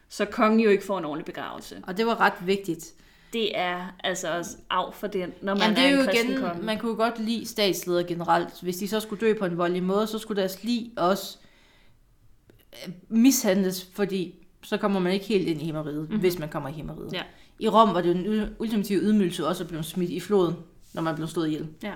Så 0.08 0.24
kongen 0.24 0.60
jo 0.60 0.70
ikke 0.70 0.84
får 0.84 0.98
en 0.98 1.04
ordentlig 1.04 1.24
begravelse. 1.24 1.82
Og 1.86 1.96
det 1.96 2.06
var 2.06 2.20
ret 2.20 2.32
vigtigt. 2.46 2.92
Det 3.32 3.58
er 3.58 3.96
altså 4.04 4.36
også 4.36 4.56
af 4.70 4.94
for 4.94 5.06
den, 5.06 5.32
når 5.42 5.54
man 5.54 5.62
Jamen, 5.62 5.76
det 5.76 5.84
er, 5.84 5.88
er 5.88 5.92
jo 5.92 6.00
en 6.00 6.06
kristen 6.06 6.30
igen, 6.30 6.42
konge. 6.42 6.62
man 6.62 6.78
kunne 6.78 6.90
jo 6.90 6.96
godt 6.96 7.18
lide 7.18 7.46
statsledere 7.46 8.04
generelt. 8.04 8.60
Hvis 8.62 8.76
de 8.76 8.88
så 8.88 9.00
skulle 9.00 9.20
dø 9.20 9.34
på 9.38 9.44
en 9.44 9.58
voldelig 9.58 9.82
måde, 9.82 10.06
så 10.06 10.18
skulle 10.18 10.40
deres 10.40 10.64
lig 10.64 10.92
også 10.96 11.38
øh, 12.86 12.92
mishandles, 13.08 13.88
fordi 13.94 14.34
så 14.62 14.76
kommer 14.76 15.00
man 15.00 15.12
ikke 15.12 15.26
helt 15.26 15.48
ind 15.48 15.62
i 15.62 15.64
himmeriget, 15.64 16.00
mm-hmm. 16.00 16.20
hvis 16.20 16.38
man 16.38 16.48
kommer 16.48 16.68
i 16.68 16.72
himmeriget. 16.72 17.12
Ja. 17.12 17.22
I 17.58 17.68
Rom 17.68 17.94
var 17.94 18.00
det 18.00 18.08
jo 18.08 18.14
en 18.14 18.26
ul- 18.26 18.54
ultimativ 18.58 18.98
ydmygelse 18.98 19.46
også 19.46 19.64
at 19.64 19.68
blive 19.68 19.82
smidt 19.82 20.10
i 20.10 20.20
floden, 20.20 20.56
når 20.92 21.02
man 21.02 21.14
blev 21.14 21.28
slået 21.28 21.46
ihjel. 21.46 21.68
Ja. 21.82 21.92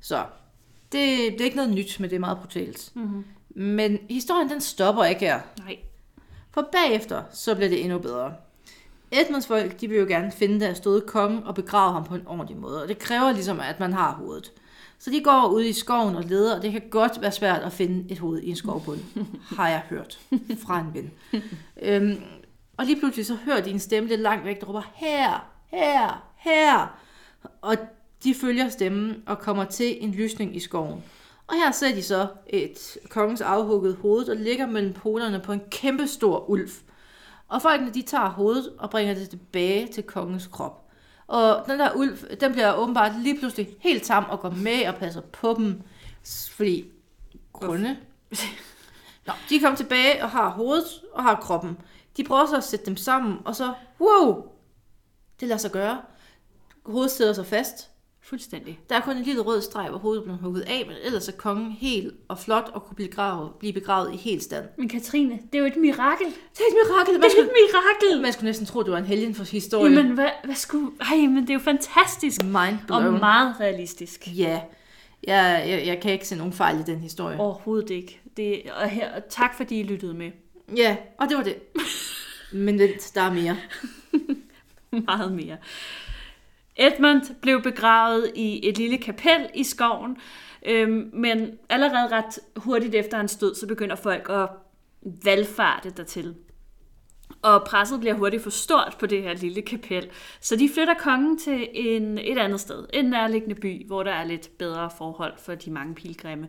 Så 0.00 0.24
det, 0.92 1.32
det 1.32 1.40
er 1.40 1.44
ikke 1.44 1.56
noget 1.56 1.72
nyt, 1.72 2.00
men 2.00 2.10
det 2.10 2.16
er 2.16 2.20
meget 2.20 2.38
brutalt. 2.38 2.90
Mm-hmm. 2.94 3.24
Men 3.48 3.98
historien 4.10 4.50
den 4.50 4.60
stopper 4.60 5.04
ikke 5.04 5.20
her. 5.20 5.40
Nej. 5.58 5.76
For 6.50 6.68
bagefter, 6.72 7.22
så 7.32 7.54
bliver 7.54 7.68
det 7.68 7.84
endnu 7.84 7.98
bedre. 7.98 8.34
Edmunds 9.10 9.46
folk, 9.46 9.80
de 9.80 9.88
vil 9.88 9.98
jo 9.98 10.06
gerne 10.06 10.32
finde 10.32 10.60
deres 10.60 10.80
døde 10.80 11.00
konge 11.00 11.42
og 11.44 11.54
begrave 11.54 11.92
ham 11.92 12.04
på 12.04 12.14
en 12.14 12.26
ordentlig 12.26 12.56
måde, 12.56 12.82
og 12.82 12.88
det 12.88 12.98
kræver 12.98 13.32
ligesom, 13.32 13.60
at 13.60 13.80
man 13.80 13.92
har 13.92 14.12
hovedet. 14.12 14.52
Så 14.98 15.10
de 15.10 15.20
går 15.20 15.48
ud 15.52 15.62
i 15.62 15.72
skoven 15.72 16.16
og 16.16 16.24
leder, 16.24 16.56
og 16.56 16.62
det 16.62 16.72
kan 16.72 16.82
godt 16.90 17.20
være 17.20 17.32
svært 17.32 17.62
at 17.62 17.72
finde 17.72 18.12
et 18.12 18.18
hoved 18.18 18.42
i 18.42 18.50
en 18.50 18.56
skovbund, 18.56 19.00
har 19.56 19.68
jeg 19.68 19.82
hørt 19.88 20.18
fra 20.62 20.80
en 20.80 20.94
ven. 20.94 21.10
øhm, 21.82 22.22
og 22.76 22.84
lige 22.86 23.00
pludselig 23.00 23.26
så 23.26 23.34
hører 23.34 23.60
de 23.60 23.70
en 23.70 23.78
stemme 23.78 24.08
lidt 24.08 24.20
langt 24.20 24.44
væk, 24.44 24.60
der 24.60 24.66
råber, 24.66 24.82
her, 24.94 25.50
her, 25.66 26.24
her. 26.36 26.98
Og 27.60 27.76
de 28.24 28.34
følger 28.34 28.68
stemmen 28.68 29.22
og 29.26 29.38
kommer 29.38 29.64
til 29.64 30.04
en 30.04 30.12
lysning 30.12 30.56
i 30.56 30.60
skoven. 30.60 31.02
Og 31.46 31.54
her 31.54 31.72
ser 31.72 31.94
de 31.94 32.02
så 32.02 32.26
et 32.46 32.98
kongens 33.08 33.40
afhugget 33.40 33.96
hoved, 33.96 34.26
der 34.26 34.34
ligger 34.34 34.66
mellem 34.66 34.92
polerne 34.92 35.40
på 35.40 35.52
en 35.52 35.60
kæmpe 35.70 36.06
stor 36.06 36.50
ulv. 36.50 36.70
Og 37.48 37.62
folkene 37.62 37.94
de 37.94 38.02
tager 38.02 38.28
hovedet 38.28 38.72
og 38.78 38.90
bringer 38.90 39.14
det 39.14 39.30
tilbage 39.30 39.86
til 39.86 40.02
kongens 40.02 40.46
krop. 40.46 40.84
Og 41.26 41.64
den 41.66 41.78
der 41.78 41.92
ulv, 41.92 42.38
den 42.40 42.52
bliver 42.52 42.74
åbenbart 42.74 43.20
lige 43.20 43.38
pludselig 43.38 43.76
helt 43.80 44.02
tam 44.02 44.24
og 44.30 44.40
går 44.40 44.50
med 44.50 44.86
og 44.88 44.94
passer 44.94 45.20
på 45.20 45.54
dem. 45.58 45.82
Fordi 46.50 46.84
grunde. 47.52 47.96
Nå, 49.26 49.32
de 49.48 49.60
kommer 49.60 49.76
tilbage 49.76 50.22
og 50.22 50.30
har 50.30 50.50
hovedet 50.50 50.84
og 51.12 51.22
har 51.22 51.34
kroppen. 51.34 51.78
De 52.16 52.24
prøver 52.24 52.46
så 52.46 52.56
at 52.56 52.64
sætte 52.64 52.86
dem 52.86 52.96
sammen, 52.96 53.38
og 53.44 53.56
så, 53.56 53.74
wow, 54.00 54.44
det 55.40 55.48
lader 55.48 55.58
sig 55.58 55.70
gøre. 55.70 56.02
Hovedet 56.86 57.10
sidder 57.10 57.32
sig 57.32 57.46
fast. 57.46 57.90
Fuldstændig. 58.28 58.78
Der 58.90 58.96
er 58.96 59.00
kun 59.00 59.16
en 59.16 59.22
lille 59.22 59.40
rød 59.42 59.62
streg, 59.62 59.88
hvor 59.88 59.98
hovedet 59.98 60.24
blev 60.24 60.36
hugget 60.36 60.60
af, 60.60 60.84
men 60.86 60.96
ellers 61.04 61.28
er 61.28 61.32
kongen 61.32 61.72
helt 61.72 62.14
og 62.28 62.38
flot 62.38 62.70
og 62.74 62.82
kunne 62.82 62.94
blive 62.94 63.08
begravet, 63.08 63.50
blive 63.58 63.72
begravet 63.72 64.14
i 64.14 64.16
helt 64.16 64.42
stand. 64.42 64.64
Men 64.78 64.88
Katrine, 64.88 65.38
det 65.52 65.54
er 65.54 65.58
jo 65.58 65.64
et 65.64 65.76
mirakel. 65.76 66.26
Det 66.26 66.60
er 66.60 66.64
et 66.70 66.88
mirakel. 66.88 67.14
Det 67.14 67.20
Man 67.20 67.26
er 67.26 67.30
skulle, 67.30 67.46
et 67.46 67.52
mirakel. 67.72 68.22
man 68.22 68.32
skulle 68.32 68.46
næsten 68.46 68.66
tro, 68.66 68.82
det 68.82 68.92
var 68.92 68.98
en 68.98 69.04
helgen 69.04 69.34
for 69.34 69.44
historie. 69.44 69.92
Jamen, 69.92 70.12
hvad, 70.12 70.28
hvad 70.44 70.54
skulle... 70.54 70.90
Ej, 71.00 71.16
men 71.16 71.36
det 71.36 71.50
er 71.50 71.54
jo 71.54 71.60
fantastisk. 71.60 72.44
Mind 72.44 72.78
Og 72.90 73.02
meget 73.02 73.54
realistisk. 73.60 74.28
Ja, 74.38 74.60
jeg, 75.26 75.64
jeg, 75.68 75.86
jeg 75.86 76.00
kan 76.00 76.12
ikke 76.12 76.28
se 76.28 76.36
nogen 76.36 76.52
fejl 76.52 76.80
i 76.80 76.82
den 76.82 77.00
historie. 77.00 77.40
Overhovedet 77.40 77.90
ikke. 77.90 78.20
Det, 78.36 78.62
og, 78.82 78.88
her, 78.88 79.14
og 79.14 79.22
tak 79.28 79.56
fordi 79.56 79.80
I 79.80 79.82
lyttede 79.82 80.14
med. 80.14 80.30
Ja, 80.76 80.96
og 81.18 81.28
det 81.28 81.36
var 81.36 81.42
det. 81.42 81.56
Men 82.66 82.78
vent, 82.78 83.12
der 83.14 83.20
er 83.20 83.32
mere. 83.32 83.56
Meget 85.06 85.32
mere. 85.32 85.56
Edmund 86.78 87.22
blev 87.40 87.62
begravet 87.62 88.32
i 88.34 88.68
et 88.68 88.78
lille 88.78 88.98
kapel 88.98 89.50
i 89.54 89.64
skoven, 89.64 90.16
øhm, 90.66 91.10
men 91.12 91.58
allerede 91.68 92.16
ret 92.16 92.38
hurtigt 92.56 92.94
efter 92.94 93.16
hans 93.16 93.36
død, 93.36 93.54
så 93.54 93.66
begynder 93.66 93.96
folk 93.96 94.26
at 94.30 94.48
valgfarte 95.24 95.90
dertil. 95.90 96.34
Og 97.42 97.64
presset 97.64 98.00
bliver 98.00 98.14
hurtigt 98.14 98.42
for 98.42 98.50
stort 98.50 98.96
på 99.00 99.06
det 99.06 99.22
her 99.22 99.34
lille 99.34 99.62
kapel, 99.62 100.10
så 100.40 100.56
de 100.56 100.70
flytter 100.74 100.94
kongen 100.94 101.38
til 101.38 101.68
en, 101.72 102.18
et 102.18 102.38
andet 102.38 102.60
sted, 102.60 102.86
en 102.92 103.04
nærliggende 103.04 103.54
by, 103.54 103.86
hvor 103.86 104.02
der 104.02 104.12
er 104.12 104.24
lidt 104.24 104.58
bedre 104.58 104.90
forhold 104.98 105.32
for 105.38 105.54
de 105.54 105.70
mange 105.70 105.94
pilgrimme. 105.94 106.48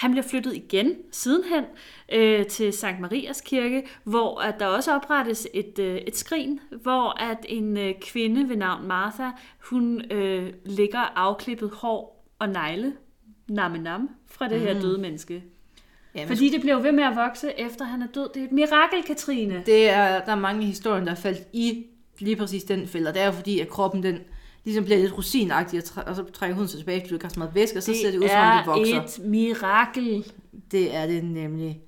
Han 0.00 0.10
bliver 0.10 0.24
flyttet 0.24 0.54
igen 0.54 0.94
sidenhen 1.12 1.64
øh, 2.12 2.46
til 2.46 2.72
Sankt 2.72 3.00
Marias 3.00 3.40
kirke, 3.40 3.86
hvor 4.04 4.40
at 4.40 4.60
der 4.60 4.66
også 4.66 4.94
oprettes 4.94 5.48
et, 5.54 5.78
øh, 5.78 5.96
et 5.96 6.16
skrin, 6.16 6.60
hvor 6.82 7.22
at 7.22 7.46
en 7.48 7.76
øh, 7.76 7.94
kvinde 8.00 8.48
ved 8.48 8.56
navn 8.56 8.88
Martha, 8.88 9.28
hun 9.58 10.12
øh, 10.12 10.52
ligger 10.64 10.98
afklippet 10.98 11.70
hår 11.70 12.26
og 12.38 12.48
negle, 12.48 12.92
nam 13.48 13.72
nam, 13.72 14.10
fra 14.26 14.48
det 14.48 14.60
her 14.60 14.80
døde 14.80 14.98
menneske. 14.98 15.42
Ja, 16.14 16.20
men 16.20 16.28
Fordi 16.28 16.50
det 16.50 16.60
bliver 16.60 16.76
jo 16.76 16.82
ved 16.82 16.92
med 16.92 17.04
at 17.04 17.16
vokse, 17.16 17.60
efter 17.60 17.84
han 17.84 18.02
er 18.02 18.06
død. 18.06 18.28
Det 18.34 18.42
er 18.42 18.46
et 18.46 18.52
mirakel, 18.52 19.02
Katrine. 19.06 19.62
det 19.66 19.90
er, 19.90 20.24
der 20.24 20.32
er 20.32 20.40
mange 20.40 20.66
historier, 20.66 21.04
der 21.04 21.10
er 21.10 21.14
faldet 21.14 21.44
i 21.52 21.86
lige 22.18 22.36
præcis 22.36 22.64
den 22.64 22.86
fælde, 22.86 23.08
og 23.08 23.14
det 23.14 23.22
er 23.22 23.26
jo 23.26 23.32
fordi, 23.32 23.60
at 23.60 23.68
kroppen 23.68 24.02
den 24.02 24.18
ligesom 24.64 24.84
bliver 24.84 24.98
lidt 24.98 25.18
rosinagtig, 25.18 25.82
og, 25.96 26.04
og 26.06 26.16
så 26.16 26.24
trækker 26.24 26.54
huden 26.54 26.68
sig 26.68 26.78
tilbage, 26.78 27.00
fordi 27.00 27.08
du 27.08 27.14
ikke 27.14 27.24
har 27.24 27.32
så 27.32 27.38
meget 27.38 27.54
væske, 27.54 27.78
og 27.78 27.82
så 27.82 27.94
ser 27.94 28.10
det 28.10 28.18
ud, 28.18 28.28
som 28.28 28.38
om 28.38 28.58
det 28.58 28.66
vokser. 28.66 29.00
er 29.00 29.04
et 29.04 29.18
mirakel. 29.24 30.32
Det 30.70 30.94
er 30.94 31.06
det 31.06 31.24
nemlig. 31.24 31.80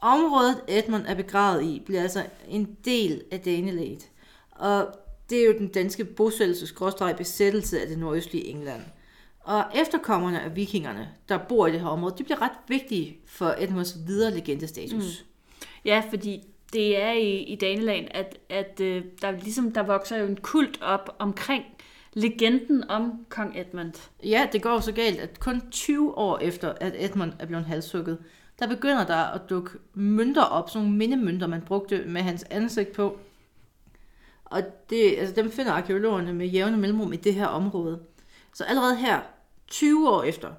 Området 0.00 0.60
Edmund 0.68 1.02
er 1.06 1.14
begravet 1.14 1.62
i, 1.62 1.82
bliver 1.86 2.02
altså 2.02 2.26
en 2.48 2.76
del 2.84 3.22
af 3.30 3.40
Danelet. 3.40 4.08
Og 4.50 4.86
det 5.30 5.42
er 5.42 5.46
jo 5.46 5.54
den 5.58 5.68
danske 5.68 6.04
bosættelse 6.04 6.74
besættelse 7.16 7.80
af 7.80 7.88
det 7.88 7.98
nordøstlige 7.98 8.46
England. 8.46 8.82
Og 9.40 9.64
efterkommerne 9.74 10.42
af 10.42 10.56
vikingerne, 10.56 11.08
der 11.28 11.38
bor 11.38 11.66
i 11.66 11.72
det 11.72 11.80
her 11.80 11.88
område, 11.88 12.14
de 12.18 12.24
bliver 12.24 12.42
ret 12.42 12.58
vigtige 12.68 13.18
for 13.26 13.54
Edmunds 13.58 13.96
videre 14.06 14.34
legendestatus. 14.34 15.24
Mm. 15.60 15.66
Ja, 15.84 16.02
fordi 16.10 16.42
det 16.72 17.02
er 17.02 17.12
i, 17.12 17.42
i 17.42 17.56
Daneland, 17.56 18.08
at, 18.10 18.38
at 18.48 18.80
øh, 18.80 19.04
der, 19.22 19.30
ligesom, 19.30 19.72
der 19.72 19.82
vokser 19.82 20.16
jo 20.16 20.26
en 20.26 20.36
kult 20.36 20.82
op 20.82 21.16
omkring 21.18 21.64
legenden 22.16 22.90
om 22.90 23.26
kong 23.28 23.58
Edmund. 23.58 23.92
Ja, 24.24 24.48
det 24.52 24.62
går 24.62 24.80
så 24.80 24.92
galt, 24.92 25.20
at 25.20 25.40
kun 25.40 25.62
20 25.70 26.18
år 26.18 26.38
efter, 26.38 26.72
at 26.80 26.94
Edmund 26.96 27.32
er 27.38 27.46
blevet 27.46 27.64
halshugget, 27.64 28.18
der 28.58 28.68
begynder 28.68 29.06
der 29.06 29.16
at 29.16 29.40
dukke 29.50 29.70
mønter 29.94 30.42
op, 30.42 30.70
sådan 30.70 30.82
nogle 30.82 30.98
mindemønter, 30.98 31.46
man 31.46 31.62
brugte 31.62 32.04
med 32.06 32.22
hans 32.22 32.44
ansigt 32.50 32.92
på. 32.92 33.18
Og 34.44 34.62
det, 34.90 35.18
altså, 35.18 35.34
dem 35.34 35.50
finder 35.50 35.72
arkeologerne 35.72 36.32
med 36.32 36.46
jævne 36.46 36.76
mellemrum 36.76 37.12
i 37.12 37.16
det 37.16 37.34
her 37.34 37.46
område. 37.46 38.00
Så 38.54 38.64
allerede 38.64 38.96
her, 38.96 39.20
20 39.68 40.10
år 40.10 40.22
efter, 40.22 40.52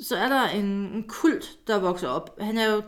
så 0.00 0.16
er 0.16 0.28
der 0.28 0.48
en, 0.48 0.64
en 0.64 1.04
kult, 1.08 1.58
der 1.66 1.78
vokser 1.78 2.08
op. 2.08 2.40
Han 2.40 2.58
er 2.58 2.74
jo 2.74 2.82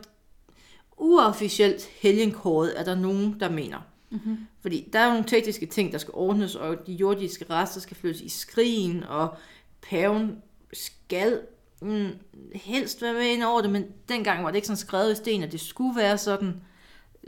uofficielt 0.96 1.84
helgenkåret, 1.84 2.80
er 2.80 2.84
der 2.84 2.94
nogen, 2.94 3.40
der 3.40 3.50
mener. 3.50 3.78
Mm-hmm. 4.12 4.38
Fordi 4.60 4.88
der 4.92 4.98
er 4.98 5.04
jo 5.04 5.10
nogle 5.10 5.26
tekniske 5.26 5.66
ting, 5.66 5.92
der 5.92 5.98
skal 5.98 6.12
ordnes, 6.14 6.54
og 6.54 6.86
de 6.86 6.92
jordiske 6.92 7.44
rester 7.50 7.80
skal 7.80 7.96
flyttes 7.96 8.20
i 8.20 8.28
skrigen, 8.28 9.04
og 9.04 9.36
paven 9.82 10.38
skal 10.72 11.40
mm, 11.82 12.10
helst 12.54 13.02
være 13.02 13.12
med 13.12 13.22
ind 13.22 13.42
over 13.42 13.60
det, 13.60 13.70
men 13.70 13.84
dengang 14.08 14.44
var 14.44 14.50
det 14.50 14.56
ikke 14.56 14.66
sådan 14.66 14.76
skrevet 14.76 15.12
i 15.12 15.16
sten, 15.16 15.42
at 15.42 15.52
det 15.52 15.60
skulle 15.60 15.96
være 15.96 16.18
sådan. 16.18 16.54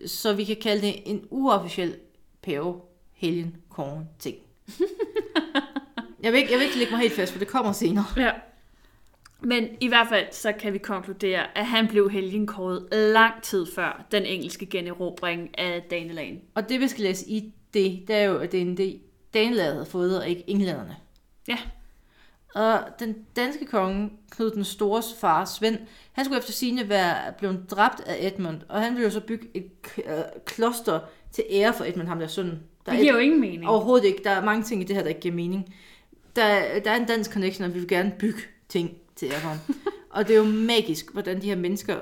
Så 0.07 0.33
vi 0.33 0.45
kan 0.45 0.57
kalde 0.63 0.87
det 0.87 0.95
en 1.05 1.27
uofficiel 1.31 1.97
pave 2.43 2.81
helgen 3.13 3.57
ting. 4.19 4.37
jeg, 6.23 6.33
vil 6.33 6.39
ikke, 6.41 6.53
jeg 6.53 6.59
vil 6.59 6.67
ikke 6.67 6.79
lægge 6.79 6.93
mig 6.93 7.01
helt 7.01 7.13
fast, 7.13 7.33
for 7.33 7.39
det 7.39 7.49
kommer 7.49 7.73
senere. 7.73 8.05
Ja. 8.17 8.31
Men 9.45 9.69
i 9.81 9.89
hvert 9.89 10.09
fald 10.09 10.27
så 10.33 10.53
kan 10.53 10.73
vi 10.73 10.79
konkludere, 10.79 11.59
at 11.59 11.67
han 11.67 11.89
blev 11.89 12.11
helgenkåret 12.11 12.89
lang 12.93 13.43
tid 13.43 13.67
før 13.75 14.07
den 14.13 14.23
engelske 14.23 14.67
generobring 14.67 15.59
af 15.59 15.83
Daneland. 15.91 16.41
Og 16.55 16.69
det 16.69 16.81
vi 16.81 16.89
skal 16.89 17.03
læse 17.03 17.29
i 17.29 17.55
det, 17.75 18.05
det 18.09 18.17
er 18.17 18.23
jo, 18.23 18.39
at 18.39 18.53
det 18.53 18.59
er 18.59 18.63
en 18.63 18.77
det, 18.77 19.01
Danelaget 19.35 19.73
havde 19.73 19.87
fået, 19.87 20.21
og 20.21 20.29
ikke 20.29 20.45
englænderne. 20.47 20.97
Ja. 21.49 21.59
Og 22.55 22.81
den 22.99 23.15
danske 23.37 23.67
konge, 23.67 24.11
Knud 24.31 24.51
den 24.51 24.65
Stores 24.65 25.15
far, 25.21 25.45
Svend, 25.45 25.79
han 26.13 26.25
skulle 26.25 26.39
efter 26.39 26.53
sigende 26.53 26.89
være 26.89 27.33
blevet 27.39 27.71
dræbt 27.71 28.01
af 28.01 28.17
Edmund, 28.21 28.61
og 28.69 28.81
han 28.81 28.93
ville 28.93 29.05
jo 29.05 29.11
så 29.11 29.21
bygge 29.21 29.47
et 29.55 29.71
øh, 29.99 30.13
kloster 30.45 31.01
til 31.33 31.45
ære 31.51 31.75
for 31.75 31.85
Edmund, 31.85 32.09
ham 32.09 32.19
der 32.19 32.27
søn. 32.27 32.47
Der 32.47 32.93
Det 32.93 32.95
er 32.95 33.03
giver 33.03 33.13
jo 33.13 33.19
ingen 33.19 33.41
mening. 33.41 33.69
Overhovedet 33.69 34.07
ikke. 34.07 34.21
Der 34.25 34.31
er 34.31 34.45
mange 34.45 34.63
ting 34.63 34.83
i 34.83 34.85
det 34.85 34.97
her, 34.97 35.03
der 35.03 35.09
ikke 35.09 35.21
giver 35.21 35.35
mening. 35.35 35.75
Der, 36.37 36.79
der 36.85 36.91
er 36.91 36.97
en 36.97 37.07
dansk 37.07 37.33
connection, 37.33 37.65
og 37.65 37.75
vi 37.75 37.79
vil 37.79 37.89
gerne 37.89 38.13
bygge 38.19 38.41
ting 38.69 38.91
til 39.17 39.33
ham. 39.33 39.59
og 40.11 40.29
det 40.29 40.35
er 40.35 40.39
jo 40.39 40.45
magisk, 40.45 41.13
hvordan 41.13 41.43
de 41.43 41.47
her 41.47 41.57
mennesker, 41.57 41.97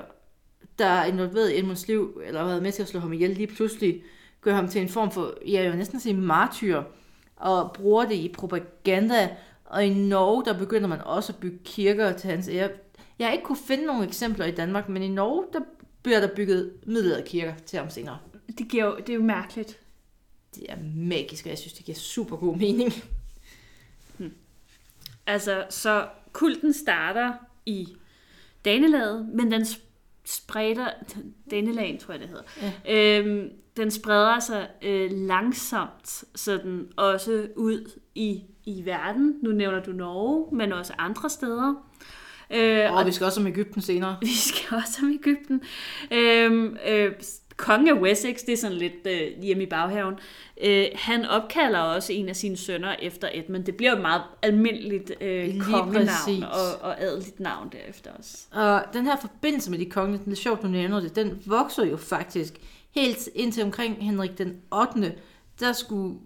der 0.79 0.85
er 0.85 1.05
involveret 1.05 1.51
i 1.51 1.59
Edmunds 1.59 1.87
liv, 1.87 2.21
eller 2.25 2.39
har 2.39 2.47
været 2.47 2.63
med 2.63 2.71
til 2.71 2.81
at 2.81 2.87
slå 2.87 2.99
ham 2.99 3.13
ihjel, 3.13 3.29
lige 3.29 3.47
pludselig 3.47 4.03
gør 4.41 4.55
ham 4.55 4.67
til 4.67 4.81
en 4.81 4.89
form 4.89 5.11
for, 5.11 5.33
ja, 5.47 5.61
jeg 5.61 5.69
vil 5.69 5.77
næsten 5.77 5.99
sige 5.99 6.15
martyr, 6.15 6.83
og 7.35 7.71
bruger 7.73 8.05
det 8.05 8.15
i 8.15 8.33
propaganda. 8.37 9.35
Og 9.65 9.85
i 9.85 9.93
Norge, 9.93 10.45
der 10.45 10.59
begynder 10.59 10.87
man 10.87 11.01
også 11.01 11.33
at 11.33 11.39
bygge 11.39 11.59
kirker 11.63 12.17
til 12.17 12.29
hans 12.29 12.47
ære. 12.47 12.69
Jeg 13.19 13.27
har 13.27 13.31
ikke 13.31 13.45
kunne 13.45 13.57
finde 13.67 13.85
nogle 13.85 14.07
eksempler 14.07 14.45
i 14.45 14.51
Danmark, 14.51 14.89
men 14.89 15.03
i 15.03 15.07
Norge, 15.07 15.45
der 15.53 15.59
bliver 16.03 16.19
der 16.19 16.35
bygget 16.35 16.73
middelalderkirker 16.85 17.53
til 17.65 17.79
ham 17.79 17.89
senere. 17.89 18.17
Det, 18.57 18.67
giver 18.69 18.85
jo, 18.85 18.97
det 18.97 19.09
er 19.09 19.13
jo 19.13 19.23
mærkeligt. 19.23 19.79
Det 20.55 20.65
er 20.69 20.75
magisk, 20.95 21.45
og 21.45 21.49
jeg 21.49 21.57
synes, 21.57 21.73
det 21.73 21.85
giver 21.85 21.95
super 21.95 22.37
god 22.37 22.57
mening. 22.57 22.93
Altså, 25.27 25.65
så 25.69 26.07
kulten 26.33 26.73
starter 26.73 27.33
i 27.65 27.87
Danelaget, 28.65 29.29
men 29.33 29.51
den 29.51 29.61
sp- 29.61 29.89
spreder... 30.25 30.87
Danelag, 31.51 31.99
tror 32.01 32.13
jeg, 32.13 32.21
det 32.21 32.29
hedder. 32.29 32.43
Ja. 32.85 33.19
Øhm, 33.19 33.49
den 33.77 33.91
spreder 33.91 34.39
sig 34.39 34.67
øh, 34.81 35.11
langsomt, 35.11 36.23
sådan 36.35 36.87
også 36.97 37.47
ud 37.55 37.99
i, 38.15 38.41
i 38.65 38.85
verden. 38.85 39.35
Nu 39.43 39.51
nævner 39.51 39.79
du 39.83 39.91
Norge, 39.91 40.55
men 40.55 40.73
også 40.73 40.93
andre 40.97 41.29
steder. 41.29 41.73
Øh, 42.51 42.93
Og 42.95 43.05
vi 43.05 43.11
skal 43.11 43.25
også 43.25 43.39
om 43.41 43.47
Ægypten 43.47 43.81
senere. 43.81 44.17
vi 44.21 44.35
skal 44.37 44.77
også 44.77 44.99
om 45.01 45.11
Ægypten. 45.11 45.61
Øhm, 46.11 46.77
øh, 46.87 47.11
kongen 47.57 47.87
af 47.87 48.01
Wessex, 48.01 48.39
det 48.45 48.53
er 48.53 48.57
sådan 48.57 48.77
lidt 48.77 49.07
øh, 49.07 49.43
hjemme 49.43 49.63
i 49.63 49.65
baghaven, 49.65 50.15
øh, 50.63 50.85
han 50.95 51.25
opkalder 51.25 51.79
også 51.79 52.13
en 52.13 52.29
af 52.29 52.35
sine 52.35 52.57
sønner 52.57 52.95
efter 53.01 53.29
Edmund. 53.33 53.63
Det 53.63 53.75
bliver 53.75 53.91
jo 53.91 53.95
et 53.95 54.01
meget 54.01 54.21
almindeligt 54.41 55.11
øh, 55.21 55.59
kongenavn 55.61 56.43
og, 56.43 56.81
og 56.81 57.01
adeligt 57.01 57.39
navn 57.39 57.71
derefter 57.71 58.11
også. 58.11 58.47
Og 58.51 58.83
den 58.93 59.05
her 59.05 59.17
forbindelse 59.21 59.71
med 59.71 59.79
de 59.79 59.85
kongelige, 59.85 60.25
det 60.25 60.31
er 60.31 60.35
sjovt, 60.35 60.61
du 60.61 60.67
nævner 60.67 60.99
det, 60.99 61.15
den 61.15 61.43
vokser 61.45 61.85
jo 61.85 61.97
faktisk 61.97 62.53
helt 62.91 63.29
indtil 63.35 63.63
omkring 63.63 63.97
Henrik 64.05 64.37
den 64.37 64.55
8. 64.71 65.15
Der 65.59 65.73
skulle 65.73 66.17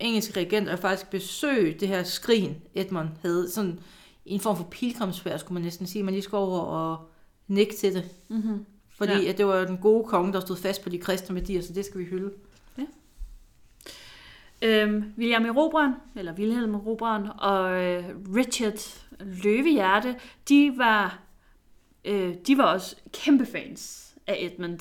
engelske 0.00 0.40
regenter 0.40 0.76
faktisk 0.76 1.10
besøge 1.10 1.76
det 1.80 1.88
her 1.88 2.02
skrin, 2.02 2.56
Edmund 2.74 3.08
havde. 3.22 3.50
Sådan 3.50 3.78
i 4.24 4.34
en 4.34 4.40
form 4.40 4.56
for 4.56 4.64
pilgrimsfærd, 4.64 5.38
skulle 5.38 5.54
man 5.54 5.62
næsten 5.62 5.86
sige. 5.86 6.02
Man 6.02 6.14
lige 6.14 6.22
skulle 6.22 6.40
over 6.40 6.60
og 6.60 7.10
nikke 7.48 7.76
til 7.76 7.94
det. 7.94 8.04
Mm-hmm. 8.28 8.66
Fordi 9.00 9.12
Ja. 9.12 9.18
ja. 9.18 9.28
at 9.28 9.38
det 9.38 9.46
var 9.46 9.64
den 9.64 9.78
gode 9.78 10.04
konge, 10.04 10.32
der 10.32 10.40
stod 10.40 10.56
fast 10.56 10.82
på 10.82 10.88
de 10.88 10.98
kristne 10.98 11.34
værdier, 11.34 11.62
så 11.62 11.72
det 11.72 11.84
skal 11.84 12.00
vi 12.00 12.04
hylde. 12.04 12.30
Øhm, 14.62 15.04
William 15.18 15.44
Erobreren, 15.46 15.92
eller 16.16 16.32
Wilhelm 16.34 16.74
Erobreren, 16.74 17.26
og 17.38 17.84
øh, 17.84 18.04
Richard 18.36 19.02
Løvehjerte, 19.20 20.16
de 20.48 20.72
var, 20.76 21.18
øh, 22.04 22.34
de 22.46 22.58
var 22.58 22.64
også 22.64 22.96
kæmpe 23.12 23.46
fans 23.46 24.14
af 24.26 24.36
Edmund. 24.38 24.78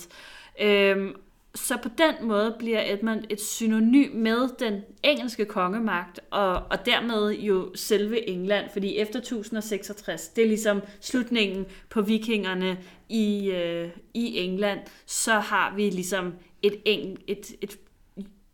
Øhm, 0.62 1.16
så 1.56 1.78
på 1.84 1.90
den 1.98 2.28
måde 2.28 2.56
bliver 2.60 2.94
Edmund 2.94 3.24
et 3.30 3.42
synonym 3.42 4.16
med 4.16 4.50
den 4.60 4.82
engelske 5.04 5.46
kongemagt, 5.46 6.20
og, 6.32 6.54
og 6.54 6.86
dermed 6.86 7.32
jo 7.32 7.72
selve 7.76 8.30
England, 8.30 8.70
fordi 8.74 8.98
efter 8.98 9.20
1066, 9.20 10.28
det 10.28 10.44
er 10.44 10.48
ligesom 10.48 10.82
slutningen 11.02 11.66
på 11.90 12.02
vikingerne 12.02 12.78
i, 13.10 13.52
øh, 13.52 13.90
i 14.14 14.38
England, 14.38 14.80
så 15.06 15.34
har 15.34 15.76
vi 15.76 15.90
ligesom 15.90 16.34
et, 16.62 16.82
eng, 16.86 17.20
et, 17.28 17.52
et 17.62 17.78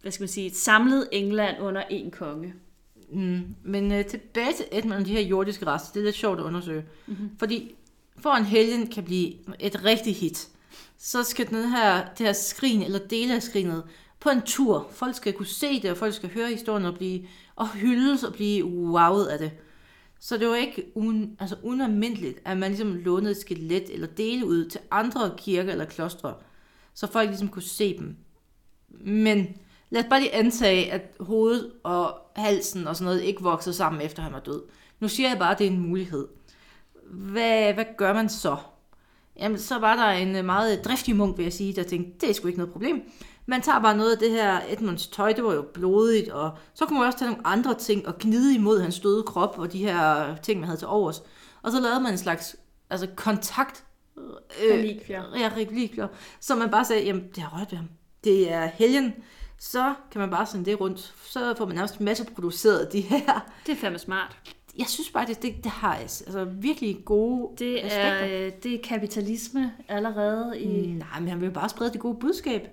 hvad 0.02 0.12
skal 0.12 0.24
man 0.24 0.30
sige, 0.30 0.48
et 0.48 0.56
samlet 0.56 1.08
England 1.12 1.62
under 1.62 1.82
én 1.82 2.10
konge. 2.10 2.54
Mm. 3.10 3.56
Men 3.64 3.92
øh, 3.92 4.06
tilbage 4.06 4.54
til 4.54 4.66
Edmund 4.72 5.00
og 5.00 5.06
de 5.06 5.12
her 5.12 5.22
jordiske 5.22 5.66
rester, 5.66 5.94
det 5.94 6.00
er 6.00 6.04
lidt 6.04 6.16
sjovt 6.16 6.40
at 6.40 6.46
undersøge. 6.46 6.86
Mm-hmm. 7.08 7.30
Fordi 7.40 7.76
for 8.18 8.30
en 8.30 8.46
helgen 8.46 8.88
kan 8.88 9.04
blive 9.04 9.34
et 9.60 9.86
rigtigt 9.86 10.18
hit, 10.18 10.50
så 10.98 11.24
skal 11.24 11.50
den 11.50 11.70
her, 11.70 12.06
det 12.18 12.26
her 12.26 12.34
skrin, 12.34 12.82
eller 12.82 13.00
dele 13.00 13.36
af 13.36 13.44
skrinet, 13.44 13.84
på 14.20 14.30
en 14.30 14.42
tur. 14.42 14.88
Folk 14.92 15.16
skal 15.16 15.34
kunne 15.34 15.46
se 15.46 15.82
det, 15.82 15.92
og 15.92 15.98
folk 15.98 16.14
skal 16.14 16.34
høre 16.34 16.50
historien 16.50 16.86
og, 16.86 16.94
blive, 16.96 17.28
og 17.56 17.70
hyldes 17.70 18.24
og 18.24 18.34
blive 18.34 18.66
wowet 18.66 19.26
af 19.26 19.40
det. 19.40 19.52
Så 20.20 20.38
det 20.38 20.48
var 20.48 20.56
ikke 20.56 20.84
un, 20.96 21.38
altså 21.40 21.56
unalmindeligt, 21.64 22.40
at 22.46 22.58
man 22.58 22.72
ligesom 22.72 22.96
lånede 22.96 23.32
et 23.32 23.38
skelet 23.38 23.94
eller 23.94 24.08
dele 24.08 24.46
ud 24.46 24.70
til 24.70 24.82
andre 24.92 25.32
kirker 25.38 25.72
eller 25.72 25.86
klostre, 25.86 26.34
så 26.94 27.08
folk 27.08 27.30
ligesom 27.30 27.48
kunne 27.48 27.62
se 27.62 27.98
dem. 27.98 28.16
Men 28.90 29.48
lad 29.90 30.04
os 30.04 30.10
bare 30.10 30.20
lige 30.20 30.34
antage, 30.34 30.92
at 30.92 31.16
hovedet 31.20 31.72
og 31.84 32.18
halsen 32.36 32.88
og 32.88 32.96
sådan 32.96 33.06
noget 33.06 33.22
ikke 33.22 33.44
voksede 33.44 33.76
sammen 33.76 34.02
efter 34.02 34.24
han 34.24 34.34
var 34.34 34.40
død. 34.40 34.62
Nu 35.00 35.08
siger 35.08 35.30
jeg 35.30 35.40
bare, 35.40 35.52
at 35.52 35.60
det 35.60 35.68
er 35.68 35.72
en 35.72 35.80
mulighed. 35.80 36.28
Hvad, 37.12 37.74
hvad 37.74 37.86
gør 37.98 38.14
man 38.14 38.30
så? 38.30 38.58
Jamen, 39.40 39.58
så 39.60 39.80
var 39.80 39.96
der 39.96 40.10
en 40.12 40.36
øh, 40.36 40.46
meget 40.46 40.86
driftig 40.86 41.16
munk, 41.16 41.38
vil 41.38 41.44
jeg 41.44 41.54
sige, 41.54 41.74
der 41.74 41.84
tænkte, 41.84 42.12
det 42.22 42.30
er 42.30 42.34
sgu 42.34 42.48
ikke 42.48 42.60
noget 42.60 42.72
problem. 42.72 43.02
Man 43.46 43.62
tager 43.62 43.80
bare 43.82 43.98
noget 43.98 44.12
af 44.12 44.18
det 44.18 44.32
her 44.32 44.60
Edmunds 44.70 45.08
tøj, 45.08 45.34
det 45.34 45.44
var 45.44 45.54
jo 45.54 45.66
blodigt, 45.74 46.30
og 46.30 46.58
så 46.74 46.86
kunne 46.86 47.00
man 47.00 47.08
også 47.08 47.20
tage 47.20 47.32
nogle 47.32 47.48
andre 47.48 47.74
ting 47.74 48.08
og 48.08 48.18
gnide 48.20 48.56
imod 48.56 48.82
hans 48.82 49.00
døde 49.00 49.24
krop 49.24 49.60
og 49.60 49.74
de 49.74 49.78
her 49.78 50.36
ting, 50.36 50.60
man 50.60 50.68
havde 50.68 50.80
til 50.80 50.88
overs. 50.88 51.24
Og 51.62 51.72
så 51.72 51.80
lavede 51.80 52.00
man 52.00 52.12
en 52.12 52.18
slags 52.18 52.56
altså 52.90 53.08
kontakt 53.16 53.84
øh, 54.18 54.74
Relikvier. 54.74 55.24
Ja, 55.38 55.52
relikvier. 55.56 56.08
Så 56.40 56.56
man 56.56 56.70
bare 56.72 56.86
sagde, 56.86 57.04
jamen 57.04 57.24
det 57.36 57.44
har 57.44 57.60
rørt 57.60 57.72
ved 57.72 57.78
ham. 57.78 57.90
Det 58.24 58.52
er 58.52 58.66
helgen. 58.66 59.14
Så 59.60 59.94
kan 60.12 60.22
man 60.22 60.30
bare 60.30 60.46
sende 60.46 60.66
det 60.66 60.80
rundt. 60.80 61.14
Så 61.24 61.54
får 61.58 61.66
man 61.66 61.76
nærmest 61.76 62.02
masseproduceret 62.02 62.94
de 62.94 63.02
her. 63.02 63.52
Det 63.66 63.72
er 63.72 63.76
fandme 63.76 64.00
smart. 64.00 64.38
Jeg 64.78 64.88
synes 64.88 65.10
bare, 65.10 65.26
det, 65.28 65.42
det, 65.42 65.64
det 65.64 65.72
har 65.72 65.96
altså, 65.96 66.44
virkelig 66.44 66.98
gode 67.06 67.50
Det 67.60 67.76
aspekter. 67.78 67.98
er, 67.98 68.46
øh, 68.46 68.52
det 68.64 68.74
er 68.76 68.80
kapitalisme 68.84 69.74
allerede 69.88 70.60
i 70.62 70.88
Mm, 70.88 70.94
Nej, 70.98 71.20
men 71.20 71.30
han 71.30 71.40
vil 71.42 71.46
jo 71.48 71.54
bare 71.54 71.70
sprede 71.70 71.92
det 71.94 72.00
gode 72.00 72.18
budskab. 72.20 72.68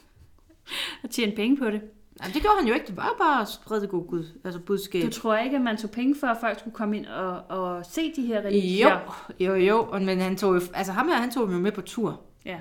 at 1.04 1.10
tjene 1.10 1.32
penge 1.36 1.56
på 1.56 1.64
det. 1.70 1.80
Jamen, 2.22 2.34
det 2.34 2.42
gjorde 2.42 2.56
han 2.58 2.68
jo 2.68 2.74
ikke. 2.74 2.86
Det 2.86 2.96
var 2.96 3.14
bare 3.18 3.42
at 3.42 3.48
sprede 3.48 3.80
det 3.80 3.90
gode 3.90 4.04
gud, 4.08 4.24
altså 4.44 4.60
budskab. 4.60 5.02
Du 5.02 5.10
tror 5.10 5.36
ikke, 5.36 5.56
at 5.56 5.62
man 5.62 5.76
tog 5.76 5.90
penge 5.90 6.14
for, 6.20 6.26
at 6.26 6.36
folk 6.40 6.58
skulle 6.58 6.74
komme 6.74 6.96
ind 6.96 7.06
og, 7.06 7.42
og 7.48 7.86
se 7.86 8.12
de 8.16 8.26
her 8.26 8.42
relikvier? 8.42 9.22
Jo, 9.40 9.46
jo, 9.46 9.54
jo. 9.54 9.82
Og- 9.82 10.02
Men 10.02 10.20
han 10.20 10.36
tog 10.36 10.54
jo, 10.54 10.60
altså 10.74 10.92
ham 10.92 11.08
her, 11.08 11.14
han 11.14 11.30
tog 11.30 11.52
jo 11.52 11.58
med 11.58 11.72
på 11.72 11.80
tur. 11.80 12.20
Ja. 12.44 12.58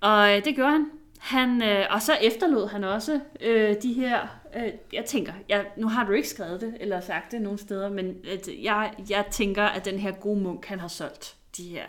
Og 0.00 0.36
øh, 0.36 0.44
det 0.44 0.54
gjorde 0.54 0.70
han. 0.72 0.90
Han 1.22 1.62
øh, 1.62 1.86
og 1.90 2.02
så 2.02 2.12
efterlod 2.12 2.68
han 2.68 2.84
også 2.84 3.20
øh, 3.40 3.76
de 3.82 3.92
her... 3.92 4.20
Øh, 4.56 4.72
jeg 4.92 5.04
tænker, 5.04 5.32
jeg, 5.48 5.66
nu 5.76 5.88
har 5.88 6.04
du 6.04 6.12
ikke 6.12 6.28
skrevet 6.28 6.60
det 6.60 6.74
eller 6.80 7.00
sagt 7.00 7.32
det 7.32 7.42
nogen 7.42 7.58
steder, 7.58 7.90
men 7.90 8.14
at 8.32 8.48
jeg, 8.62 8.92
jeg 9.10 9.24
tænker, 9.30 9.62
at 9.62 9.84
den 9.84 9.98
her 9.98 10.12
gode 10.12 10.40
munk, 10.40 10.66
han 10.66 10.80
har 10.80 10.88
solgt 10.88 11.34
de 11.56 11.62
her 11.62 11.84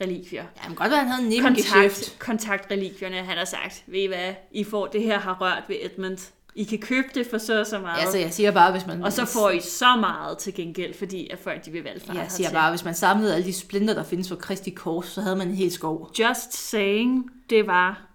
relikvier. 0.00 0.44
Ja, 0.62 0.68
men 0.68 0.76
godt 0.76 0.90
være, 0.90 1.00
han 1.00 1.08
havde 1.08 1.22
en 1.22 1.28
nebengeschæft. 1.28 2.18
Kontakt, 2.18 2.18
kontaktrelikvierne, 2.18 3.16
han 3.16 3.38
har 3.38 3.44
sagt, 3.44 3.84
ved 3.86 4.00
I 4.00 4.06
hvad, 4.06 4.34
I 4.52 4.64
får 4.64 4.86
det 4.86 5.02
her 5.02 5.18
har 5.18 5.36
rørt 5.40 5.62
ved 5.68 5.76
Edmund. 5.80 6.18
I 6.54 6.64
kan 6.64 6.78
købe 6.78 7.08
det 7.14 7.26
for 7.26 7.38
så 7.38 7.60
og 7.60 7.66
så 7.66 7.78
meget. 7.78 8.00
Altså, 8.00 8.18
jeg 8.18 8.32
siger 8.32 8.50
bare, 8.50 8.72
hvis 8.72 8.86
man... 8.86 9.02
og 9.04 9.12
så 9.12 9.24
får 9.24 9.50
I 9.50 9.60
så 9.60 9.96
meget 9.96 10.38
til 10.38 10.54
gengæld, 10.54 10.94
fordi 10.94 11.28
at 11.30 11.38
folk 11.38 11.64
de 11.64 11.70
vil 11.70 11.84
valgfarte 11.84 12.18
Jeg 12.18 12.30
siger 12.30 12.50
bare, 12.50 12.70
hvis 12.70 12.84
man 12.84 12.94
samlede 12.94 13.34
alle 13.34 13.46
de 13.46 13.52
splinter, 13.52 13.94
der 13.94 14.02
findes 14.02 14.28
for 14.28 14.36
Kristi 14.36 14.70
Kors, 14.70 15.06
så 15.06 15.20
havde 15.20 15.36
man 15.36 15.48
en 15.48 15.54
hel 15.54 15.72
skov. 15.72 16.10
Just 16.18 16.54
saying, 16.68 17.30
det 17.50 17.66
var 17.66 18.13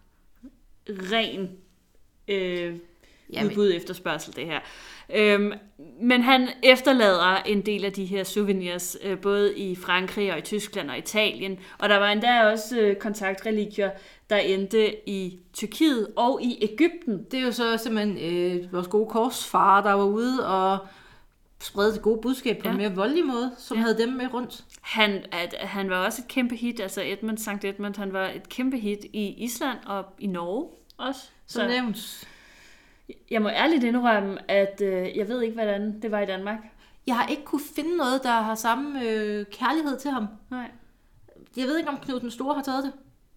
ren 0.89 1.49
øh, 2.27 2.75
Jamen, 3.33 3.51
udbud 3.51 3.71
efterspørgsel, 3.75 4.35
det 4.35 4.45
her. 4.45 4.59
Øhm, 5.15 5.53
men 6.01 6.21
han 6.21 6.49
efterlader 6.63 7.35
en 7.35 7.61
del 7.61 7.85
af 7.85 7.93
de 7.93 8.05
her 8.05 8.23
souvenirs, 8.23 8.97
øh, 9.03 9.19
både 9.19 9.57
i 9.57 9.75
Frankrig 9.75 10.31
og 10.31 10.37
i 10.37 10.41
Tyskland 10.41 10.89
og 10.89 10.97
Italien. 10.97 11.59
Og 11.79 11.89
der 11.89 11.97
var 11.97 12.11
endda 12.11 12.43
også 12.51 12.79
øh, 12.79 12.95
kontaktreligier, 12.95 13.91
der 14.29 14.37
endte 14.37 15.09
i 15.09 15.39
Tyrkiet 15.53 16.07
og 16.15 16.41
i 16.41 16.57
Ægypten. 16.61 17.23
det 17.31 17.39
er 17.39 17.43
jo 17.43 17.51
så 17.51 17.77
simpelthen 17.77 18.17
øh, 18.17 18.73
vores 18.73 18.87
gode 18.87 19.09
korsfar, 19.09 19.81
der 19.81 19.93
var 19.93 20.05
ude 20.05 20.47
og 20.47 20.77
sprede 21.61 21.93
det 21.93 22.01
gode 22.01 22.21
budskab 22.21 22.57
på 22.57 22.67
ja. 22.67 22.71
en 22.71 22.77
mere 22.77 22.95
voldelig 22.95 23.25
måde, 23.25 23.51
som 23.57 23.77
Ja. 23.77 23.83
havde 23.83 23.97
dem 23.97 24.09
med 24.09 24.33
rundt. 24.33 24.63
Han, 24.81 25.25
at, 25.31 25.55
han 25.59 25.89
var 25.89 26.05
også 26.05 26.21
et 26.21 26.27
kæmpe 26.27 26.55
hit, 26.55 26.79
altså 26.79 27.01
Edmund, 27.05 27.37
Sankt 27.37 27.65
Edmund, 27.65 27.95
han 27.95 28.13
var 28.13 28.27
et 28.29 28.49
kæmpe 28.49 28.77
hit 28.77 29.05
i 29.13 29.43
Island 29.43 29.77
og 29.85 30.05
i 30.19 30.27
Norge 30.27 30.78
også. 30.99 31.21
Som 31.47 31.67
nævnt. 31.67 32.27
Jeg 33.31 33.41
må 33.41 33.49
ærligt 33.49 33.83
indrømme, 33.83 34.51
at 34.51 34.81
øh, 34.83 35.17
jeg 35.17 35.27
ved 35.29 35.41
ikke, 35.41 35.53
hvordan 35.53 36.01
det 36.01 36.11
var 36.11 36.19
i 36.19 36.25
Danmark. 36.25 36.57
Jeg 37.07 37.15
har 37.17 37.27
ikke 37.27 37.43
kunne 37.45 37.61
finde 37.75 37.97
noget, 37.97 38.23
der 38.23 38.29
har 38.41 38.55
samme 38.55 39.03
øh, 39.09 39.45
kærlighed 39.51 39.99
til 39.99 40.11
ham. 40.11 40.27
Nej, 40.51 40.71
Jeg 41.57 41.67
ved 41.67 41.77
ikke, 41.77 41.89
om 41.89 41.97
Knud 41.97 42.19
den 42.19 42.31
Store 42.31 42.55
har 42.55 42.61
taget 42.63 42.83
det. 42.83 42.91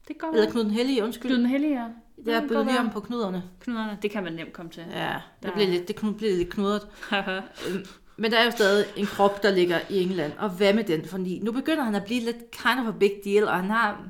det 0.09 0.18
går 0.18 0.29
Eller 0.29 0.51
Knud 0.51 0.62
den 0.64 0.70
Hellige, 0.70 1.05
undskyld. 1.05 1.31
Knud 1.31 1.38
den 1.38 1.46
Hellige, 1.46 1.81
ja. 1.83 1.87
Jeg 2.27 2.40
kan 2.40 2.48
bød 2.48 2.64
lige 2.64 2.79
om 2.79 2.90
på 2.90 3.01
knuderne. 3.01 3.42
Knuderne, 3.61 3.98
det 4.03 4.11
kan 4.11 4.25
man 4.25 4.33
nemt 4.33 4.53
komme 4.53 4.70
til. 4.70 4.85
Ja, 4.90 4.96
Der- 4.98 5.20
det 5.42 5.53
blev 5.55 5.68
lidt, 5.68 5.88
det 5.88 5.96
blev 5.96 6.37
lidt 6.37 6.51
knudret. 6.51 6.88
Øhm, 7.68 7.85
Men 8.16 8.31
der 8.33 8.38
er 8.38 8.44
jo 8.44 8.51
stadig 8.51 8.87
en 8.96 9.07
krop, 9.07 9.42
der 9.42 9.51
ligger 9.51 9.79
i 9.90 10.03
England. 10.03 10.33
Og 10.38 10.51
hvad 10.51 10.75
med 10.75 10.85
den? 10.85 11.05
Fordi 11.05 11.38
nu 11.42 11.53
begynder 11.53 11.83
han 11.85 11.94
at 11.94 12.05
blive 12.05 12.20
lidt 12.20 12.51
kind 12.51 12.81
of 12.81 12.87
a 12.94 12.98
big 12.98 13.12
deal, 13.25 13.44
og 13.48 13.57
han 13.61 13.70
har 13.70 14.05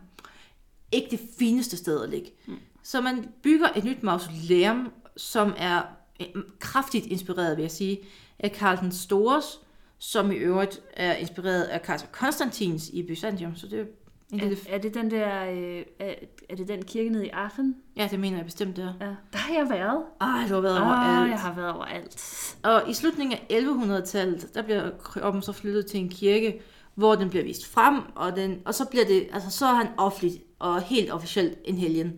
ikke 0.92 1.08
det 1.10 1.20
fineste 1.38 1.76
sted 1.76 2.02
at 2.02 2.10
ligge. 2.10 2.30
Mm. 2.46 2.58
Så 2.82 3.00
man 3.00 3.28
bygger 3.42 3.66
et 3.76 3.84
nyt 3.84 4.02
mausoleum, 4.02 4.92
som 5.16 5.54
er 5.56 5.82
øh, 6.20 6.26
kraftigt 6.58 7.06
inspireret, 7.06 7.56
vil 7.56 7.62
jeg 7.62 7.70
sige, 7.70 7.98
af 8.38 8.52
Karl 8.52 8.76
den 8.80 8.92
Stores, 8.92 9.60
som 9.98 10.32
i 10.32 10.34
øvrigt 10.34 10.80
er 10.96 11.14
inspireret 11.14 11.62
af 11.62 11.82
kejser 11.82 12.06
Konstantins 12.12 12.88
i 12.92 13.02
Byzantium. 13.02 13.56
Så 13.56 13.66
det 13.66 13.80
er 13.80 13.84
en 14.32 14.38
lille... 14.38 14.56
Er, 14.68 14.74
er, 14.74 14.78
det 14.78 14.94
den 14.94 15.10
der, 15.10 15.44
øh, 15.50 15.82
er, 15.98 16.14
er 16.48 16.56
det 16.56 16.68
den 16.68 16.84
kirke 16.84 17.10
nede 17.10 17.26
i 17.26 17.28
Aachen? 17.28 17.76
Ja, 17.96 18.08
det 18.10 18.20
mener 18.20 18.36
jeg 18.36 18.44
bestemt, 18.44 18.76
det 18.76 18.84
er. 18.84 19.06
Ja. 19.06 19.14
Der 19.32 19.38
har 19.38 19.54
jeg 19.54 19.70
været. 19.70 20.02
Ej, 20.20 20.48
du 20.48 20.54
har 20.54 20.60
været 20.60 20.76
Ah, 20.76 20.86
overalt. 20.86 21.30
jeg 21.30 21.38
har 21.38 21.54
været 21.54 21.72
overalt. 21.72 22.16
Og 22.62 22.82
i 22.90 22.94
slutningen 22.94 23.38
af 23.50 23.58
1100-tallet, 23.60 24.54
der 24.54 24.62
bliver 24.62 24.90
kroppen 24.98 25.42
så 25.42 25.52
flyttet 25.52 25.86
til 25.86 26.00
en 26.00 26.08
kirke, 26.08 26.60
hvor 26.94 27.14
den 27.14 27.30
bliver 27.30 27.44
vist 27.44 27.66
frem, 27.66 28.00
og, 28.14 28.36
den, 28.36 28.60
og 28.64 28.74
så 28.74 28.84
bliver 28.84 29.04
det, 29.04 29.28
altså 29.32 29.50
så 29.50 29.66
er 29.66 29.74
han 29.74 29.88
offentligt 29.96 30.42
og 30.58 30.82
helt 30.82 31.12
officielt 31.12 31.58
en 31.64 31.78
helgen. 31.78 32.12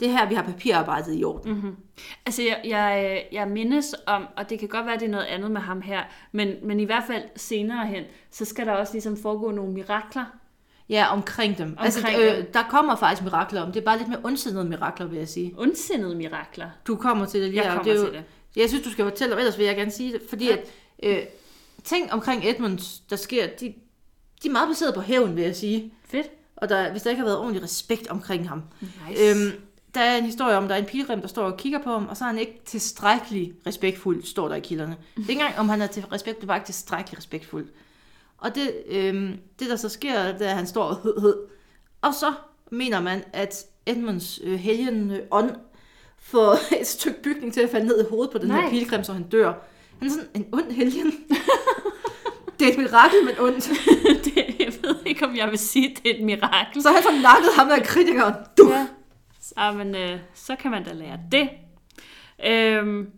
Det 0.00 0.08
er 0.08 0.12
her, 0.12 0.28
vi 0.28 0.34
har 0.34 0.42
papirarbejdet 0.42 1.20
i 1.20 1.24
orden. 1.24 1.52
Mm. 1.54 1.76
Altså, 2.26 2.42
jeg, 2.42 2.60
jeg, 2.64 3.22
jeg 3.32 3.48
mindes 3.48 3.94
om, 4.06 4.26
og 4.36 4.50
det 4.50 4.58
kan 4.58 4.68
godt 4.68 4.86
være, 4.86 4.94
det 4.98 5.04
er 5.04 5.10
noget 5.10 5.24
andet 5.24 5.50
med 5.50 5.60
ham 5.60 5.80
her, 5.80 6.02
men, 6.32 6.54
men 6.62 6.80
i 6.80 6.84
hvert 6.84 7.04
fald 7.06 7.22
senere 7.36 7.86
hen, 7.86 8.04
så 8.30 8.44
skal 8.44 8.66
der 8.66 8.72
også 8.72 8.92
ligesom 8.92 9.16
foregå 9.16 9.50
nogle 9.50 9.72
mirakler. 9.72 10.24
Ja, 10.88 11.12
omkring 11.12 11.58
dem. 11.58 11.68
Omkring 11.78 11.84
altså, 12.16 12.36
øh, 12.38 12.44
der 12.54 12.62
kommer 12.70 12.96
faktisk 12.96 13.22
mirakler 13.22 13.62
om. 13.62 13.72
Det 13.72 13.80
er 13.80 13.84
bare 13.84 13.98
lidt 13.98 14.08
mere 14.08 14.20
ondsindede 14.24 14.64
mirakler, 14.64 15.06
vil 15.06 15.18
jeg 15.18 15.28
sige. 15.28 15.54
Ondsindede 15.58 16.14
mirakler. 16.16 16.70
Du 16.86 16.96
kommer 16.96 17.26
til 17.26 17.40
det 17.42 17.48
lige 17.50 17.62
Jeg 17.62 17.70
her, 17.70 17.76
kommer 17.78 17.92
det 17.92 18.00
er 18.00 18.04
jo, 18.04 18.10
til 18.10 18.14
det. 18.14 18.24
Jeg 18.56 18.68
synes, 18.68 18.84
du 18.84 18.90
skal 18.90 19.04
fortælle, 19.04 19.34
og 19.34 19.40
ellers 19.40 19.58
vil 19.58 19.66
jeg 19.66 19.76
gerne 19.76 19.90
sige 19.90 20.12
det. 20.12 20.22
Fordi 20.28 20.46
Ja. 20.46 20.56
at, 20.56 21.18
øh, 21.18 21.22
ting 21.84 22.12
omkring 22.12 22.44
Edmunds, 22.44 23.00
der 23.00 23.16
sker, 23.16 23.46
de, 23.46 23.74
de 24.42 24.48
er 24.48 24.52
meget 24.52 24.68
baseret 24.68 24.94
på 24.94 25.00
hævn, 25.00 25.36
vil 25.36 25.44
jeg 25.44 25.56
sige. 25.56 25.92
Fedt. 26.04 26.26
Og 26.56 26.68
der, 26.68 26.90
hvis 26.90 27.02
der 27.02 27.10
ikke 27.10 27.20
har 27.20 27.26
været 27.26 27.38
ordentlig 27.38 27.62
respekt 27.62 28.08
omkring 28.08 28.48
ham. 28.48 28.62
Nice. 28.80 29.30
Øhm, 29.30 29.52
der 29.94 30.00
er 30.00 30.16
en 30.16 30.24
historie 30.24 30.56
om, 30.56 30.68
der 30.68 30.74
er 30.74 30.78
en 30.78 30.84
pilgrim, 30.84 31.20
der 31.20 31.28
står 31.28 31.44
og 31.44 31.56
kigger 31.56 31.78
på 31.78 31.90
ham, 31.90 32.08
og 32.08 32.16
så 32.16 32.24
er 32.24 32.28
han 32.28 32.38
ikke 32.38 32.60
tilstrækkelig 32.64 33.52
respektfuld, 33.66 34.24
står 34.24 34.48
der 34.48 34.54
i 34.54 34.60
kilderne. 34.60 34.96
Det 35.16 35.24
er 35.24 35.30
ikke 35.30 35.32
engang, 35.32 35.58
om 35.58 35.68
han 35.68 35.82
er 35.82 35.86
til 35.86 36.04
respekt, 36.12 36.40
det 36.40 36.48
bare 36.48 36.58
ikke 36.58 36.66
tilstrækkelig 36.66 37.18
respektfuld. 37.18 37.68
Og 38.38 38.54
det, 38.54 38.72
øhm, 38.88 39.38
det 39.58 39.70
der 39.70 39.76
så 39.76 39.88
sker, 39.88 40.32
det 40.32 40.46
er, 40.46 40.50
at 40.50 40.56
han 40.56 40.66
står 40.66 40.84
og 40.84 40.96
hød, 40.96 41.20
hød. 41.20 41.36
Og 42.02 42.14
så 42.14 42.32
mener 42.70 43.00
man, 43.00 43.24
at 43.32 43.64
Edmunds 43.86 44.40
øh, 44.42 44.58
helgen 44.58 45.10
øh, 45.10 45.18
ånd 45.30 45.50
får 46.18 46.58
et 46.80 46.86
stykke 46.86 47.22
bygning 47.22 47.52
til 47.52 47.60
at 47.60 47.70
falde 47.70 47.86
ned 47.86 48.00
i 48.00 48.08
hovedet 48.10 48.32
på 48.32 48.38
den 48.38 48.48
Nej. 48.48 48.60
her 48.60 48.70
pilgrim, 48.70 49.04
så 49.04 49.12
han 49.12 49.28
dør. 49.28 49.52
Han 49.98 50.08
er 50.08 50.12
sådan 50.12 50.28
en 50.34 50.46
ond 50.52 50.70
helgen. 50.70 51.12
det 52.58 52.68
er 52.68 52.72
et 52.72 52.78
mirakel, 52.78 53.24
men 53.24 53.34
ondt. 53.38 53.70
det, 54.24 54.36
jeg 54.58 54.72
ved 54.82 54.96
ikke, 55.06 55.26
om 55.26 55.36
jeg 55.36 55.50
vil 55.50 55.58
sige, 55.58 55.90
at 55.90 56.02
det 56.02 56.10
er 56.10 56.14
et 56.14 56.24
mirakel. 56.24 56.82
Så 56.82 56.88
han 56.88 57.02
får 57.02 57.22
nakket 57.22 57.50
ham 57.56 57.70
af 57.70 57.82
kritikeren. 57.82 58.34
Du. 58.58 58.70
Ja. 58.70 58.86
Så, 59.56 59.72
men, 59.72 59.94
øh, 59.94 60.18
så 60.34 60.56
kan 60.56 60.70
man 60.70 60.84
da 60.84 60.92
lære 60.92 61.20
det. 61.32 61.50
Øhm, 62.46 63.10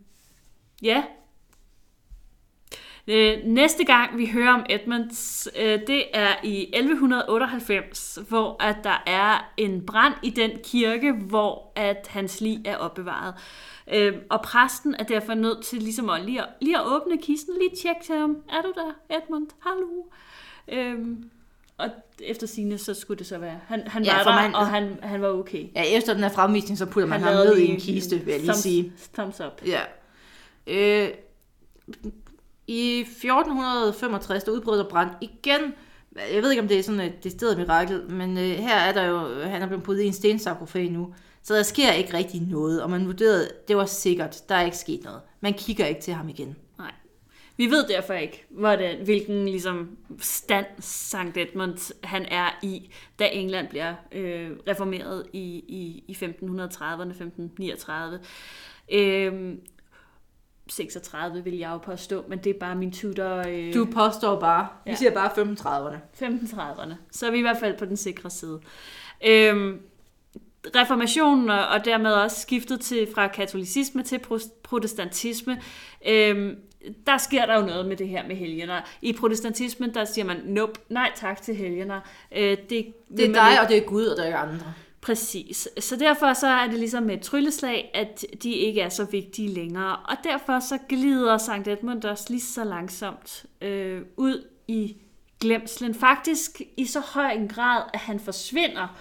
ja. 0.83 1.05
Øh, 3.09 3.39
næste 3.45 3.85
gang 3.85 4.19
vi 4.19 4.27
hører 4.27 4.55
om 4.55 4.67
Edmunds, 4.71 5.49
øh, 5.59 5.81
det 5.87 6.05
er 6.15 6.35
i 6.43 6.71
1198, 6.75 8.19
hvor 8.29 8.63
at 8.63 8.77
der 8.85 9.03
er 9.07 9.53
en 9.57 9.87
brand 9.87 10.15
i 10.23 10.31
den 10.31 10.51
kirke, 10.65 11.13
hvor 11.13 11.73
at 11.77 12.07
hans 12.11 12.41
lig 12.41 12.63
er 12.65 12.77
opbevaret. 12.77 13.35
Øh, 13.93 14.15
og 14.31 14.43
præsten 14.43 14.95
er 14.99 15.05
derfor 15.05 15.35
nødt 15.35 15.65
til 15.65 15.83
ligesom 15.83 16.11
at 16.11 16.25
lige, 16.25 16.43
at 16.43 16.49
lige 16.61 16.79
at 16.79 16.87
åbne 16.87 17.19
kisten, 17.19 17.55
lige 17.59 17.77
tjekke 17.83 18.01
til 18.05 18.17
ham. 18.17 18.37
Er 18.49 18.63
du 18.63 18.73
der, 18.75 19.17
Edmund? 19.17 19.49
Hallo? 19.61 20.05
Øhm, 20.69 21.31
og 21.79 21.89
efter 22.21 22.47
sine 22.47 22.79
så 22.79 22.95
skulle 22.95 23.19
det 23.19 23.27
så 23.27 23.39
være. 23.39 23.61
Han, 23.67 23.83
han 23.87 24.05
Ja, 24.05 24.17
var 24.17 24.23
der, 24.25 24.43
man- 24.43 24.55
og 24.55 24.67
han, 24.67 24.99
han 25.03 25.23
var 25.23 25.29
okay. 25.29 25.67
Ja, 25.77 25.83
efter 25.83 26.15
den 26.15 26.23
her 26.23 26.31
fremvisning, 26.31 26.79
så 26.79 26.87
putter 26.87 27.09
man 27.09 27.21
ham 27.21 27.35
ned 27.35 27.57
i 27.59 27.67
en 27.67 27.81
kiste, 27.81 28.17
vil 28.19 28.33
jeg 28.33 28.41
lige 28.41 28.51
thumbs- 28.53 28.61
sige. 28.63 28.93
Thumbs 29.15 29.41
up. 29.41 29.63
Ja. 29.67 29.81
Øh, 30.67 31.09
I 32.67 33.01
1465, 33.01 34.45
der 34.45 34.53
udbrød 34.53 34.79
der 34.79 34.89
brand 34.89 35.11
igen. 35.21 35.61
Jeg 36.35 36.43
ved 36.43 36.51
ikke, 36.51 36.63
om 36.63 36.69
det 36.69 36.79
er 36.79 36.83
sådan 36.83 37.01
et 37.01 37.25
decideret 37.25 37.59
mirakel, 37.59 38.11
men 38.11 38.39
øh, 38.39 38.45
her 38.45 38.75
er 38.77 38.93
der 38.93 39.05
jo, 39.05 39.43
han 39.43 39.63
er 39.63 39.67
blevet 39.67 39.83
puttet 39.85 40.03
i 40.05 40.07
en 40.07 40.13
stensarkofag 40.13 40.91
nu. 40.91 41.15
Så 41.43 41.55
der 41.55 41.63
sker 41.63 41.93
ikke 41.93 42.15
rigtig 42.15 42.41
noget, 42.41 42.83
og 42.83 42.91
man 42.91 43.07
vurderede, 43.07 43.49
det 43.69 43.77
var 43.77 43.87
sikkert, 43.87 44.43
der 44.49 44.55
er 44.55 44.65
ikke 44.65 44.77
sket 44.77 45.05
noget. 45.05 45.21
Man 45.41 45.55
kigger 45.55 45.87
ikke 45.87 46.01
til 46.01 46.15
ham 46.15 46.29
igen. 46.29 46.57
Vi 47.57 47.67
ved 47.67 47.89
derfor 47.89 48.15
ikke, 48.15 48.45
hvordan, 48.51 49.05
hvilken 49.05 49.45
ligesom, 49.49 49.97
stand 50.21 50.67
Sankt 50.81 51.37
Edmund 51.37 51.95
han 52.05 52.27
er 52.31 52.59
i, 52.63 52.91
da 53.19 53.29
England 53.33 53.69
bliver 53.69 53.95
øh, 54.13 54.51
reformeret 54.69 55.27
i, 55.33 55.39
i, 55.69 56.05
i 56.09 56.13
1530'erne, 56.13 57.11
1539. 57.11 58.21
Øhm, 58.93 59.61
36 60.69 61.45
vil 61.45 61.59
jeg 61.59 61.71
jo 61.71 61.79
påstå, 61.79 62.25
men 62.29 62.39
det 62.39 62.51
er 62.55 62.59
bare 62.61 62.75
min 62.77 62.93
tutor... 62.93 63.43
Øh, 63.49 63.75
Du 63.75 63.85
påstår 63.95 64.41
bare, 64.41 64.69
vi 64.85 64.91
Ja. 64.91 64.97
siger 64.97 65.11
bare 65.15 65.31
35'erne. 65.31 65.97
1530'erne. 66.25 66.95
Så 67.11 67.27
er 67.27 67.31
vi 67.31 67.39
i 67.39 67.43
hvert 67.43 67.59
fald 67.61 67.79
på 67.79 67.85
den 67.85 67.97
sikre 67.97 68.31
side. 68.31 68.61
Øhm, 69.27 69.81
reformationen 70.77 71.51
og, 71.51 71.85
dermed 71.85 72.13
også 72.13 72.41
skiftet 72.41 72.81
til 72.81 73.09
fra 73.15 73.29
katolicisme 73.29 74.03
til 74.03 74.21
protestantisme. 74.63 75.61
Øhm, 76.09 76.57
der 77.07 77.19
sker 77.19 77.47
der 77.47 77.61
jo 77.61 77.67
noget 77.67 77.87
med 77.87 77.97
det 77.97 78.09
her 78.09 78.27
med 78.27 78.37
helgener. 78.37 78.81
I 79.03 79.13
protestantismen, 79.13 79.95
der 79.95 80.05
siger 80.05 80.25
man, 80.25 80.37
nope, 80.45 80.81
nej 80.89 81.11
tak 81.17 81.43
til 81.43 81.55
helgener. 81.55 82.01
Øh, 82.37 82.57
det, 82.71 82.71
Det 82.71 83.29
er 83.29 83.33
dig, 83.33 83.51
ikke. 83.51 83.61
og 83.63 83.69
det 83.69 83.77
er 83.77 83.81
Gud, 83.81 84.05
og 84.05 84.17
der 84.17 84.25
er 84.25 84.37
andre. 84.37 84.75
Præcis. 85.01 85.69
Så 85.79 85.97
derfor 85.97 86.33
så 86.33 86.47
er 86.47 86.67
det 86.67 86.79
ligesom 86.79 87.03
med 87.03 87.15
et 87.15 87.21
trylleslag, 87.23 87.91
at 87.95 88.25
de 88.43 88.53
ikke 88.53 88.81
er 88.81 88.89
så 88.89 89.05
vigtige 89.05 89.49
længere. 89.49 89.97
Og 89.97 90.17
derfor 90.25 90.61
så 90.61 90.79
glider 90.89 91.39
Sankt 91.39 91.69
Edmund 91.69 92.05
også 92.05 92.25
lige 92.29 92.41
så 92.41 92.65
langsomt 92.65 93.45
øh, 93.63 94.03
ud 94.17 94.45
i 94.69 94.97
glemslen. 95.41 95.95
Faktisk 95.95 96.61
i 96.77 96.87
så 96.87 97.01
høj 97.01 97.31
en 97.31 97.49
grad, 97.49 97.83
at 97.95 98.01
han 98.01 98.21
forsvinder, 98.21 98.97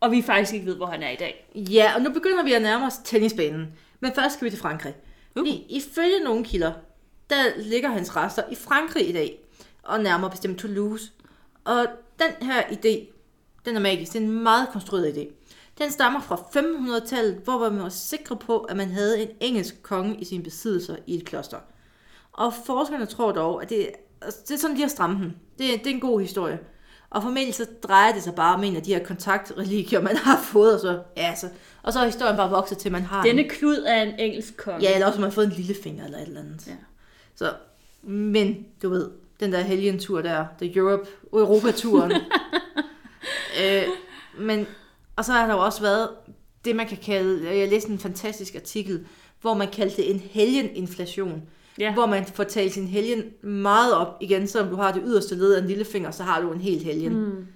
og 0.00 0.10
vi 0.12 0.22
faktisk 0.22 0.54
ikke 0.54 0.66
ved, 0.66 0.76
hvor 0.76 0.86
han 0.86 1.02
er 1.02 1.10
i 1.10 1.16
dag. 1.16 1.50
Ja, 1.54 1.92
og 1.96 2.02
nu 2.02 2.10
begynder 2.12 2.44
vi 2.44 2.52
at 2.52 2.62
nærme 2.62 2.86
os 2.86 2.96
tennisbanen. 3.04 3.66
Men 4.00 4.12
først 4.14 4.34
skal 4.34 4.44
vi 4.44 4.50
til 4.50 4.58
Frankrig. 4.58 4.94
Uh. 5.36 5.48
I, 5.48 5.66
ifølge 5.70 6.24
nogle 6.24 6.44
kilder, 6.44 6.72
der 7.32 7.62
ligger 7.62 7.88
hans 7.88 8.16
rester 8.16 8.42
i 8.50 8.54
Frankrig 8.54 9.08
i 9.08 9.12
dag, 9.12 9.38
og 9.82 10.00
nærmere 10.00 10.30
bestemt 10.30 10.58
Toulouse. 10.58 11.12
Og 11.64 11.86
den 12.18 12.48
her 12.48 12.62
idé, 12.62 13.12
den 13.64 13.76
er 13.76 13.80
magisk. 13.80 14.12
Det 14.12 14.18
er 14.18 14.24
en 14.24 14.42
meget 14.42 14.68
konstrueret 14.72 15.12
idé. 15.12 15.32
Den 15.78 15.90
stammer 15.90 16.20
fra 16.20 16.36
1500-tallet, 16.36 17.34
hvor 17.44 17.70
man 17.70 17.82
var 17.82 17.88
sikre 17.88 18.36
på, 18.36 18.58
at 18.58 18.76
man 18.76 18.90
havde 18.90 19.22
en 19.22 19.28
engelsk 19.40 19.82
konge 19.82 20.16
i 20.16 20.24
sine 20.24 20.42
besiddelser 20.42 20.96
i 21.06 21.16
et 21.16 21.24
kloster. 21.24 21.58
Og 22.32 22.54
forskerne 22.66 23.06
tror 23.06 23.32
dog, 23.32 23.62
at 23.62 23.70
det, 23.70 23.88
altså, 24.22 24.40
det 24.48 24.54
er 24.54 24.58
sådan, 24.58 24.76
de 24.76 24.80
har 24.80 24.88
strammet 24.88 25.18
den. 25.18 25.36
Det, 25.58 25.84
det 25.84 25.90
er 25.90 25.94
en 25.94 26.00
god 26.00 26.20
historie. 26.20 26.58
Og 27.10 27.22
formentlig 27.22 27.54
så 27.54 27.66
drejer 27.82 28.12
det 28.12 28.22
sig 28.22 28.34
bare 28.34 28.54
om 28.54 28.64
en 28.64 28.76
af 28.76 28.82
de 28.82 28.94
her 28.94 29.04
kontaktreligier, 29.04 30.00
man 30.00 30.16
har 30.16 30.40
fået, 30.42 30.74
og 30.74 30.80
så, 30.80 31.02
ja, 31.16 31.34
så, 31.34 31.48
og 31.82 31.92
så 31.92 32.00
er 32.00 32.04
historien 32.04 32.36
bare 32.36 32.50
vokset 32.50 32.78
til, 32.78 32.92
man 32.92 33.02
har 33.02 33.22
Denne 33.22 33.42
en, 33.42 33.50
klud 33.50 33.84
er 33.86 34.02
en 34.02 34.18
engelsk 34.18 34.56
konge. 34.56 34.80
Ja, 34.82 34.94
eller 34.94 35.06
også 35.06 35.18
har 35.18 35.26
man 35.26 35.32
fået 35.32 35.46
en 35.46 35.52
lille 35.52 35.74
finger 35.82 36.04
eller 36.04 36.18
et 36.18 36.26
eller 36.26 36.40
andet. 36.40 36.66
Ja. 36.66 36.72
Så, 37.36 37.52
men 38.02 38.66
du 38.82 38.88
ved, 38.88 39.10
den 39.40 39.52
der 39.52 39.60
helgentur 39.60 40.22
der, 40.22 40.44
The 40.60 40.76
Europe, 40.76 41.08
Europa-turen. 41.32 42.12
øh, 43.62 43.82
men, 44.38 44.66
og 45.16 45.24
så 45.24 45.32
har 45.32 45.46
der 45.46 45.54
jo 45.54 45.60
også 45.60 45.82
været 45.82 46.08
det, 46.64 46.76
man 46.76 46.86
kan 46.86 46.98
kalde, 47.02 47.58
jeg 47.58 47.68
læste 47.68 47.90
en 47.90 47.98
fantastisk 47.98 48.54
artikel, 48.54 49.06
hvor 49.40 49.54
man 49.54 49.68
kaldte 49.68 49.96
det 49.96 50.10
en 50.10 50.20
helgeninflation. 50.20 51.42
Ja. 51.78 51.92
Hvor 51.94 52.06
man 52.06 52.24
får 52.24 52.44
talt 52.44 52.72
sin 52.72 52.86
helgen 52.86 53.22
meget 53.42 53.94
op 53.94 54.16
igen, 54.20 54.46
selvom 54.46 54.70
du 54.70 54.76
har 54.76 54.92
det 54.92 55.02
yderste 55.06 55.34
led 55.34 55.54
af 55.54 55.60
en 55.60 55.66
lille 55.68 55.84
finger, 55.84 56.10
så 56.10 56.22
har 56.22 56.40
du 56.40 56.52
en 56.52 56.60
helt 56.60 56.82
helgen. 56.84 57.12
Mm. 57.14 57.46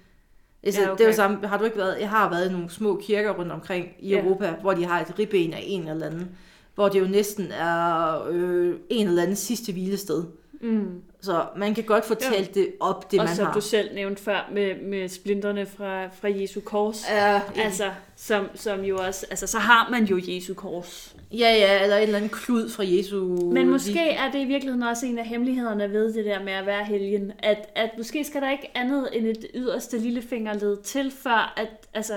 Altså, 0.63 0.81
Ja, 0.81 0.87
okay. 0.91 0.97
Det 0.97 1.03
er 1.03 1.09
jo 1.09 1.15
samme, 1.15 1.47
har 1.47 1.57
du 1.57 1.63
ikke 1.63 1.77
været, 1.77 1.99
jeg 1.99 2.09
har 2.09 2.29
været 2.29 2.49
i 2.49 2.51
nogle 2.51 2.69
små 2.69 3.01
kirker 3.03 3.31
rundt 3.31 3.51
omkring 3.51 3.87
i 3.99 4.09
Ja. 4.09 4.23
Europa, 4.23 4.55
hvor 4.61 4.73
de 4.73 4.85
har 4.85 5.01
et 5.01 5.19
ribben 5.19 5.53
af 5.53 5.63
en 5.63 5.87
eller 5.87 6.05
anden, 6.05 6.29
hvor 6.77 6.89
det 6.89 6.99
jo 6.99 7.07
næsten 7.07 7.51
er 7.51 8.27
øh, 8.29 8.75
en 8.89 9.07
eller 9.07 9.21
anden 9.21 9.35
sidste 9.35 9.71
hvilested. 9.71 10.23
Mm. 10.61 11.01
Så 11.21 11.45
man 11.57 11.73
kan 11.75 11.83
godt 11.83 12.09
Jo. 12.09 12.15
talt 12.33 12.55
det 12.55 12.67
op, 12.79 13.11
det 13.11 13.19
og 13.19 13.25
man 13.25 13.35
som 13.35 13.45
har. 13.45 13.53
du 13.53 13.61
selv 13.61 13.95
nævnte 13.95 14.23
før 14.23 14.49
med, 14.53 14.81
med 14.81 15.07
splinterne 15.09 15.65
fra, 15.65 16.05
fra 16.07 16.27
Jesu 16.41 16.59
kors. 16.61 17.03
Ja, 17.09 17.41
Altså, 17.55 17.91
som, 18.15 18.45
som 18.55 18.81
jo 18.83 18.97
også, 18.97 19.25
altså, 19.29 19.47
så 19.47 19.59
har 19.59 19.89
man 19.91 20.03
jo 20.05 20.19
Jesu 20.27 20.53
kors. 20.53 21.15
ja, 21.31 21.37
ja, 21.55 21.83
eller 21.83 21.95
en 21.97 22.03
eller 22.03 22.17
anden 22.17 22.29
klud 22.29 22.69
fra 22.69 22.83
Jesu... 22.87 23.25
Men 23.53 23.69
måske 23.69 24.09
er 24.09 24.31
det 24.31 24.39
i 24.39 24.45
virkeligheden 24.45 24.83
også 24.83 25.05
en 25.05 25.17
af 25.19 25.25
hemmelighederne 25.25 25.91
ved 25.91 26.13
det 26.13 26.25
der 26.25 26.43
med 26.43 26.53
at 26.53 26.65
være 26.65 26.85
helgen, 26.85 27.31
at, 27.39 27.69
at 27.75 27.89
måske 27.97 28.23
skal 28.23 28.41
der 28.41 28.51
ikke 28.51 28.71
andet 28.75 29.09
end 29.13 29.27
et 29.27 29.45
yderste 29.53 29.97
lillefingerled 29.97 30.77
til, 30.77 31.11
før 31.11 31.53
at 31.57 31.67
altså, 31.93 32.13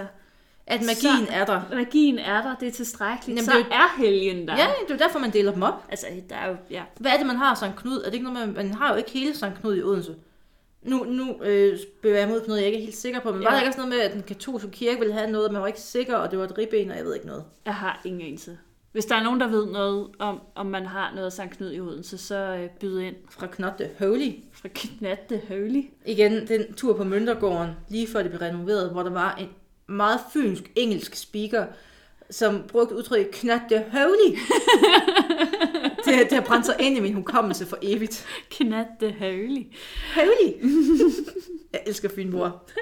At 0.71 0.81
magien 0.81 1.27
så- 1.27 1.33
er 1.33 1.45
der. 1.45 1.61
magien 1.75 2.19
er 2.19 2.43
der, 2.43 2.55
det 2.61 2.69
er 2.69 2.73
tilstrækkeligt, 2.73 3.37
Jamen, 3.37 3.45
så 3.45 3.51
det 3.51 3.61
er 3.61 3.65
jo- 3.65 3.73
er 3.73 4.03
helgen 4.03 4.49
der. 4.49 4.57
Ja, 4.57 4.63
det 4.63 4.91
er 4.91 4.95
jo 4.95 4.99
derfor, 4.99 5.19
man 5.19 5.33
deler 5.33 5.53
dem 5.53 5.63
op. 5.63 5.85
Altså, 5.89 6.07
der 6.31 6.37
er 6.37 6.49
jo, 6.49 6.57
ja. 6.71 6.83
Hvad 7.01 7.11
er 7.13 7.17
det, 7.17 7.27
man 7.27 7.37
har 7.37 7.55
Sankt 7.55 7.77
Knud? 7.77 7.97
Er 8.01 8.05
det 8.05 8.15
ikke 8.15 8.33
noget, 8.33 8.49
man, 8.49 8.57
man 8.57 8.75
har 8.75 8.91
jo 8.91 8.97
ikke 8.97 9.11
hele 9.11 9.37
Sankt 9.37 9.61
Knud 9.61 9.77
i 9.77 9.83
Odense. 9.83 10.15
Nu, 10.83 11.05
nu 11.05 11.43
øh, 11.43 11.79
bevæger 12.03 12.19
jeg 12.21 12.29
mig 12.29 12.37
ud 12.37 12.41
på 12.41 12.47
noget, 12.49 12.61
jeg 12.61 12.67
ikke 12.67 12.79
er 12.79 12.83
helt 12.85 12.97
sikker 12.97 13.21
på. 13.21 13.33
Men 13.33 13.43
ja. 13.43 13.47
var 13.49 13.51
der 13.55 13.61
ikke 13.61 13.69
også 13.71 13.79
noget 13.79 13.89
med, 13.95 14.01
at 14.01 14.13
den 14.13 14.23
katolske 14.23 14.71
kirke 14.71 14.99
ville 14.99 15.15
have 15.15 15.31
noget, 15.31 15.53
man 15.53 15.61
var 15.61 15.67
ikke 15.67 15.81
sikker, 15.81 16.17
og 16.17 16.31
det 16.31 16.39
var 16.39 16.45
et 16.45 16.59
ribben, 16.59 16.91
og 16.91 16.97
jeg 16.97 17.05
ved 17.05 17.15
ikke 17.15 17.27
noget. 17.27 17.45
Jeg 17.65 17.75
har 17.75 18.01
ingen 18.05 18.23
anelse. 18.23 18.59
Hvis 18.93 19.05
der 19.05 19.15
er 19.17 19.23
nogen, 19.23 19.41
der 19.41 19.47
ved 19.49 19.67
noget 19.67 20.09
om, 20.19 20.41
om 20.55 20.67
man 20.67 20.87
har 20.87 21.13
noget 21.15 21.33
Sankt 21.33 21.57
Knud 21.57 21.73
i 21.73 21.81
Odense, 21.81 22.19
så 22.19 22.35
øh, 22.37 22.69
byd 22.81 22.99
ind 23.01 23.17
Fra 23.31 23.47
Knotte 23.47 23.91
Holy. 23.99 24.31
fra 24.53 24.69
Knat 24.75 25.31
det 25.31 25.41
Holy. 25.49 25.83
Igen, 26.07 26.49
den 26.49 26.75
tur 26.75 26.93
på 26.97 27.05
Møntergården, 27.05 27.71
lige 27.89 28.07
før 28.07 28.23
det 28.23 28.31
blev 28.31 28.41
renoveret, 28.41 28.91
hvor 28.91 29.03
der 29.03 29.11
var 29.11 29.35
en 29.41 29.49
meget 29.91 30.21
fynsk 30.33 30.71
engelsk 30.77 31.15
speaker, 31.15 31.67
som 32.31 32.63
brugte 32.69 32.97
udtrykket 32.97 33.35
knat 33.35 33.61
det 33.71 33.85
holy. 33.93 34.39
det, 36.05 36.31
det 36.31 36.33
har 36.33 36.45
brændt 36.47 36.67
sig 36.67 36.77
ind 36.81 36.97
i 36.97 37.01
min 37.01 37.15
hukommelse 37.15 37.67
for 37.67 37.79
evigt. 37.83 38.27
Knat 38.51 38.87
det 39.01 39.15
Holy. 39.15 39.63
Holy. 40.15 40.71
Jeg 41.73 41.81
elsker 41.87 42.09
Fynbord. 42.15 42.71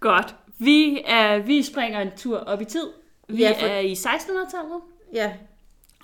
Godt. 0.00 0.34
Vi, 0.58 1.02
er, 1.06 1.38
vi 1.38 1.62
springer 1.62 2.00
en 2.00 2.10
tur 2.16 2.38
op 2.38 2.60
i 2.60 2.64
tid. 2.64 2.86
Vi 3.28 3.42
ja, 3.42 3.50
for- 3.60 3.66
er 3.66 3.80
i 3.80 3.92
1600-tallet. 3.92 4.80
Ja, 5.12 5.32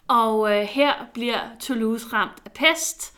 Og 0.08 0.50
øh, 0.56 0.62
her 0.62 0.92
bliver 1.14 1.38
Toulouse 1.60 2.06
ramt 2.12 2.42
af 2.44 2.52
pest, 2.52 3.14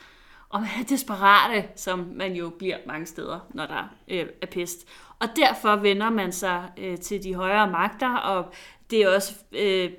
og 0.48 0.60
man 0.60 0.70
er 0.80 0.84
desperate, 0.88 1.68
som 1.76 2.10
man 2.14 2.32
jo 2.32 2.50
bliver 2.58 2.76
mange 2.86 3.06
steder, 3.06 3.46
når 3.54 3.66
der 3.66 3.88
øh, 4.08 4.26
er 4.42 4.46
pest. 4.46 4.86
Og 5.18 5.28
derfor 5.36 5.76
vender 5.76 6.10
man 6.10 6.32
sig 6.32 6.70
øh, 6.76 6.98
til 6.98 7.22
de 7.22 7.34
højere 7.34 7.70
magter, 7.70 8.14
og 8.16 8.52
det 8.90 9.02
er 9.02 9.14
også 9.14 9.34
øh, 9.52 9.90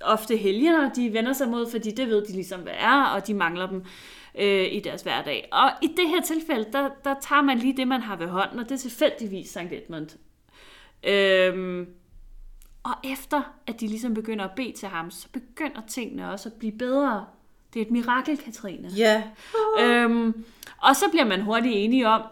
ofte 0.00 0.36
helgener, 0.36 0.92
de 0.92 1.12
vender 1.12 1.32
sig 1.32 1.48
mod, 1.48 1.70
fordi 1.70 1.90
det 1.90 2.08
ved 2.08 2.26
de 2.26 2.32
ligesom, 2.32 2.60
hvad 2.60 2.72
er, 2.76 3.04
og 3.04 3.26
de 3.26 3.34
mangler 3.34 3.66
dem 3.66 3.84
øh, 4.38 4.72
i 4.72 4.80
deres 4.80 5.02
hverdag. 5.02 5.48
Og 5.52 5.70
i 5.82 5.86
det 5.86 6.08
her 6.08 6.22
tilfælde, 6.22 6.72
der, 6.72 6.88
der 7.04 7.14
tager 7.20 7.42
man 7.42 7.58
lige 7.58 7.76
det, 7.76 7.88
man 7.88 8.00
har 8.00 8.16
ved 8.16 8.26
hånden, 8.26 8.58
og 8.58 8.64
det 8.64 8.72
er 8.72 8.78
tilfældigvis 8.78 9.50
Sankt 9.50 9.72
Edmund. 9.72 10.08
Øhm, 11.04 11.86
og 12.82 12.92
efter 13.04 13.42
at 13.66 13.80
de 13.80 13.86
ligesom 13.86 14.14
begynder 14.14 14.44
at 14.44 14.50
bede 14.56 14.72
til 14.72 14.88
ham, 14.88 15.10
så 15.10 15.28
begynder 15.32 15.80
tingene 15.88 16.30
også 16.30 16.48
at 16.48 16.52
blive 16.52 16.72
bedre. 16.72 17.26
Det 17.74 17.82
er 17.82 17.86
et 17.86 17.90
mirakel, 17.90 18.38
Katrine. 18.38 18.88
ja. 18.96 19.22
Øhm, 19.84 20.44
og 20.78 20.96
så 20.96 21.04
bliver 21.10 21.24
man 21.24 21.40
hurtigt 21.40 21.74
enige 21.76 22.08
om, 22.08 22.22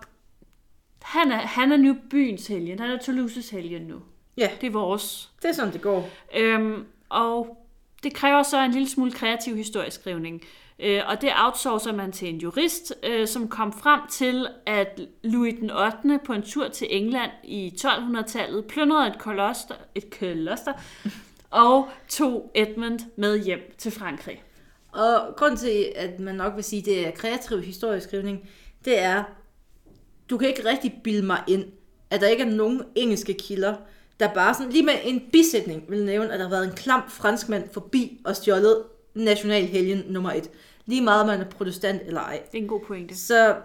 han 1.08 1.32
er, 1.32 1.36
han 1.36 1.72
er 1.72 1.76
nu 1.76 1.96
byens 2.10 2.46
helgen, 2.46 2.78
han 2.78 2.90
er 2.90 2.98
Toulouses 2.98 3.50
helgen 3.50 3.82
nu. 3.82 4.02
Ja, 4.36 4.50
Det 4.60 4.66
er 4.66 4.70
vores. 4.70 5.30
det 5.42 5.48
er 5.48 5.52
sådan, 5.52 5.72
det 5.72 5.80
går. 5.82 6.08
Øhm, 6.36 6.84
og 7.08 7.56
det 8.02 8.14
kræver 8.14 8.42
så 8.42 8.64
en 8.64 8.70
lille 8.70 8.88
smule 8.88 9.12
kreativ 9.12 9.56
historieskrivning. 9.56 10.42
Øh, 10.78 11.00
og 11.06 11.20
det 11.20 11.30
outsourcer 11.36 11.92
man 11.92 12.12
til 12.12 12.28
en 12.28 12.36
jurist, 12.38 12.94
øh, 13.02 13.26
som 13.28 13.48
kom 13.48 13.72
frem 13.72 14.00
til, 14.10 14.46
at 14.66 15.00
Louis 15.22 15.54
den 15.60 15.70
8. 15.70 16.18
på 16.24 16.32
en 16.32 16.42
tur 16.42 16.68
til 16.68 16.86
England 16.90 17.30
i 17.44 17.72
1200-tallet 17.80 18.64
plyndrede 18.64 19.08
et 19.08 19.18
kloster, 19.18 19.74
et 19.94 20.10
kloster 20.10 20.72
og 21.50 21.88
tog 22.08 22.50
Edmund 22.54 23.00
med 23.16 23.44
hjem 23.44 23.74
til 23.78 23.92
Frankrig. 23.92 24.42
Og 24.92 25.34
grund 25.36 25.56
til, 25.56 25.92
at 25.96 26.20
man 26.20 26.34
nok 26.34 26.56
vil 26.56 26.64
sige, 26.64 26.80
at 26.80 26.86
det 26.86 27.06
er 27.06 27.10
kreativ 27.10 27.62
historieskrivning, 27.62 28.48
det 28.84 28.98
er, 29.02 29.24
du 30.30 30.38
kan 30.38 30.48
ikke 30.48 30.64
rigtig 30.64 31.00
bilde 31.04 31.26
mig 31.26 31.42
ind, 31.48 31.64
at 32.10 32.20
der 32.20 32.28
ikke 32.28 32.42
er 32.42 32.50
nogen 32.50 32.82
engelske 32.94 33.34
kilder, 33.34 33.74
der 34.20 34.34
bare 34.34 34.54
sådan, 34.54 34.72
lige 34.72 34.84
med 34.84 34.94
en 35.04 35.22
bisætning 35.32 35.84
vil 35.88 36.04
nævne, 36.04 36.32
at 36.32 36.38
der 36.38 36.44
har 36.44 36.50
været 36.50 36.64
en 36.64 36.74
klam 36.76 37.02
franskmand 37.08 37.68
forbi 37.72 38.20
og 38.24 38.36
stjålet 38.36 38.82
nationalhelgen 39.14 40.02
nummer 40.08 40.32
et. 40.32 40.50
Lige 40.86 41.02
meget, 41.02 41.20
om 41.20 41.26
man 41.26 41.40
er 41.40 41.44
protestant 41.44 42.02
eller 42.06 42.20
ej. 42.20 42.42
Det 42.52 42.58
er 42.58 42.62
en 42.62 42.68
god 42.68 42.80
pointe. 42.80 43.16
Så 43.16 43.56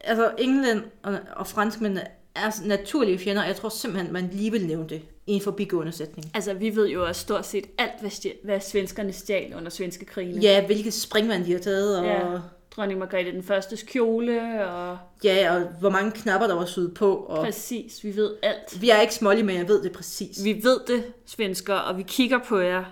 altså, 0.00 0.30
England 0.38 0.82
og, 1.02 1.18
og 1.36 1.46
franskmændene 1.46 2.06
er 2.34 2.66
naturlige 2.66 3.18
fjender, 3.18 3.42
og 3.42 3.48
jeg 3.48 3.56
tror 3.56 3.68
simpelthen, 3.68 4.12
man 4.12 4.28
lige 4.32 4.50
vil 4.50 4.66
nævne 4.66 4.88
det 4.88 5.02
i 5.26 5.32
en 5.32 5.40
forbigående 5.40 5.92
sætning. 5.92 6.30
Altså, 6.34 6.54
vi 6.54 6.76
ved 6.76 6.88
jo 6.88 7.06
også 7.06 7.20
stort 7.20 7.46
set 7.46 7.66
alt, 7.78 8.00
hvad, 8.00 8.10
hvad 8.44 8.60
svenskerne 8.60 9.12
stjal 9.12 9.54
under 9.54 9.70
svenske 9.70 10.04
krigene. 10.04 10.40
Ja, 10.40 10.66
hvilke 10.66 10.90
springvand 10.90 11.44
de 11.44 11.52
har 11.52 11.58
taget, 11.58 11.98
og, 11.98 12.04
Ja. 12.04 12.38
Dronning 12.70 12.98
Margrethe 13.00 13.32
den 13.32 13.42
førstes 13.42 13.82
kjole, 13.82 14.66
og 14.68 14.98
ja, 15.24 15.54
og 15.56 15.62
hvor 15.80 15.90
mange 15.90 16.10
knapper, 16.10 16.46
der 16.46 16.54
var 16.54 16.64
syet 16.66 16.94
på. 16.94 17.14
Og 17.16 17.44
præcis, 17.44 18.04
vi 18.04 18.16
ved 18.16 18.34
alt. 18.42 18.80
vi 18.80 18.90
er 18.90 19.00
ikke 19.00 19.14
smålige, 19.14 19.42
men 19.44 19.56
jeg 19.56 19.68
ved 19.68 19.82
det 19.82 19.92
præcis. 19.92 20.44
Vi, 20.44 20.60
ved 20.62 20.80
det, 20.86 21.12
svensker, 21.26 21.74
og 21.74 21.98
vi 21.98 22.02
kigger 22.02 22.38
på 22.48 22.58
jer. 22.58 22.84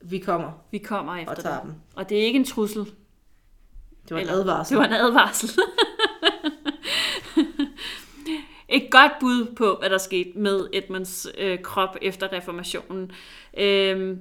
vi 0.00 0.18
kommer 0.18 0.52
Vi 0.70 0.78
kommer 0.78 1.16
efter 1.16 1.30
og 1.34 1.42
tager 1.42 1.54
dig. 1.54 1.64
dem. 1.64 1.74
Og 1.96 2.08
det 2.08 2.18
er 2.20 2.22
ikke 2.22 2.38
en 2.38 2.44
trussel. 2.44 2.84
Det 4.08 4.14
var 4.14 4.18
en 4.18 4.28
advarsel. 4.28 4.76
Det 4.76 4.80
var 4.80 4.86
en 4.88 4.92
advarsel. 5.00 5.50
Et 8.68 8.90
godt 8.90 9.12
bud 9.20 9.54
på, 9.56 9.76
hvad 9.80 9.90
der 9.90 9.98
skete 9.98 10.38
med 10.38 10.66
Edmunds 10.72 11.26
øh, 11.38 11.62
krop 11.62 11.96
efter 12.02 12.32
reformationen, 12.32 13.12
øh, 13.58 14.16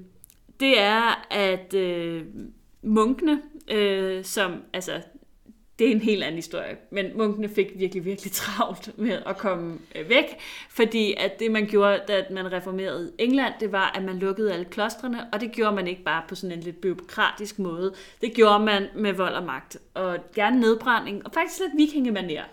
det 0.60 0.80
er, 0.80 1.28
at 1.32 1.74
øh, 1.74 2.26
munkene, 2.82 3.42
øh, 3.72 4.26
som, 4.26 4.54
altså, 4.74 4.92
det 5.80 5.88
er 5.88 5.92
en 5.92 6.02
helt 6.02 6.24
anden 6.24 6.36
historie, 6.36 6.78
men 6.92 7.06
munkene 7.18 7.50
fik 7.50 7.68
virkelig, 7.76 8.06
virkelig 8.06 8.32
travlt 8.32 8.98
med 8.98 9.20
at 9.26 9.38
komme 9.38 9.78
øh, 9.96 10.10
væk, 10.10 10.26
fordi 10.70 11.14
at 11.18 11.40
det, 11.40 11.52
man 11.52 11.66
gjorde, 11.68 12.00
da 12.08 12.26
man 12.32 12.52
reformerede 12.52 13.12
England, 13.18 13.54
det 13.60 13.72
var, 13.72 13.92
at 13.96 14.04
man 14.04 14.20
lukkede 14.20 14.54
alle 14.54 14.66
klostrene, 14.66 15.28
og 15.34 15.42
det 15.42 15.52
gjorde 15.52 15.76
man 15.76 15.88
ikke 15.88 16.04
bare 16.04 16.24
på 16.28 16.36
sådan 16.36 16.58
en 16.58 16.64
lidt 16.64 16.82
byråkratisk 16.82 17.60
måde. 17.60 17.94
Det 18.22 18.34
gjorde 18.34 18.60
man 18.66 18.88
med 18.96 19.14
vold 19.14 19.34
og 19.34 19.44
magt, 19.44 19.78
og 19.94 20.18
gerne 20.36 20.60
nedbrænding, 20.60 21.26
og 21.26 21.32
faktisk 21.34 21.60
lidt 21.60 21.90
vikingemanér. 21.92 22.44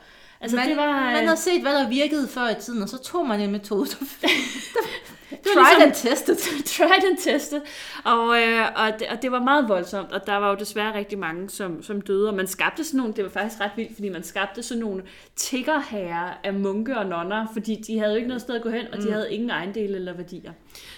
Altså, 0.41 0.57
man, 0.57 0.69
det 0.69 0.77
var... 0.77 1.01
man 1.13 1.23
øh, 1.23 1.29
har 1.29 1.35
set, 1.37 1.63
hvad 1.63 1.73
der 1.75 1.89
virkede 1.89 2.29
før 2.29 2.49
i 2.49 2.61
tiden, 2.61 2.83
og 2.83 2.89
så 2.89 2.99
tog 3.03 3.27
man 3.27 3.41
en 3.41 3.51
metode. 3.53 3.87
der- 4.23 4.29
det 5.31 5.39
var 5.55 5.79
ligesom- 5.79 5.93
tried 6.03 6.13
and 6.13 6.17
tested. 6.17 6.63
tried 6.77 7.05
and 7.11 7.19
tested. 7.19 7.61
Og, 8.05 8.43
øh, 8.43 8.67
og, 8.77 8.99
det, 8.99 9.09
og 9.09 9.23
det 9.23 9.33
var 9.33 9.41
meget 9.41 9.69
voldsomt, 9.69 10.13
og 10.13 10.27
der 10.27 10.37
var 10.37 10.51
jo 10.51 10.57
desværre 10.57 10.95
rigtig 10.95 11.19
mange, 11.19 11.51
som, 11.51 11.83
som 11.83 12.01
døde. 12.01 12.29
Og 12.29 12.35
man 12.35 12.47
skabte 12.47 12.85
sådan 12.85 12.99
nogle, 12.99 13.15
det 13.15 13.25
var 13.25 13.31
faktisk 13.31 13.61
ret 13.61 13.71
vildt, 13.77 13.95
fordi 13.95 14.09
man 14.09 14.23
skabte 14.23 14.63
sådan 14.63 14.83
nogle 14.83 15.03
tiggerherrer 15.37 16.33
af 16.45 16.55
munke 16.55 16.99
og 16.99 17.07
nonner, 17.07 17.47
fordi 17.53 17.75
de 17.87 17.99
havde 17.99 18.11
jo 18.11 18.17
ikke 18.17 18.29
noget 18.29 18.41
sted 18.41 18.55
at 18.55 18.63
gå 18.63 18.71
hen, 18.71 18.87
og 18.93 19.03
de 19.03 19.13
havde 19.13 19.35
ingen 19.35 19.51
ejendele 19.51 19.97
eller 19.97 20.13
værdier. 20.13 20.53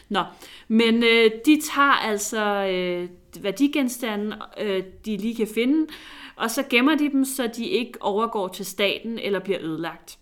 Nå, 0.08 0.24
men 0.68 1.02
øh, 1.02 1.30
de 1.46 1.60
tager 1.74 2.06
altså 2.08 2.44
øh, 2.44 3.08
værdigenstande, 3.44 4.36
øh, 4.60 4.82
de 5.04 5.16
lige 5.16 5.36
kan 5.36 5.48
finde, 5.54 5.86
og 6.36 6.50
så 6.50 6.62
gemmer 6.70 6.94
de 6.94 7.10
dem, 7.10 7.24
så 7.24 7.46
de 7.56 7.66
ikke 7.66 8.02
overgår 8.02 8.48
til 8.48 8.66
staten 8.66 9.18
eller 9.18 9.38
bliver 9.38 9.58
ødelagt. 9.62 10.18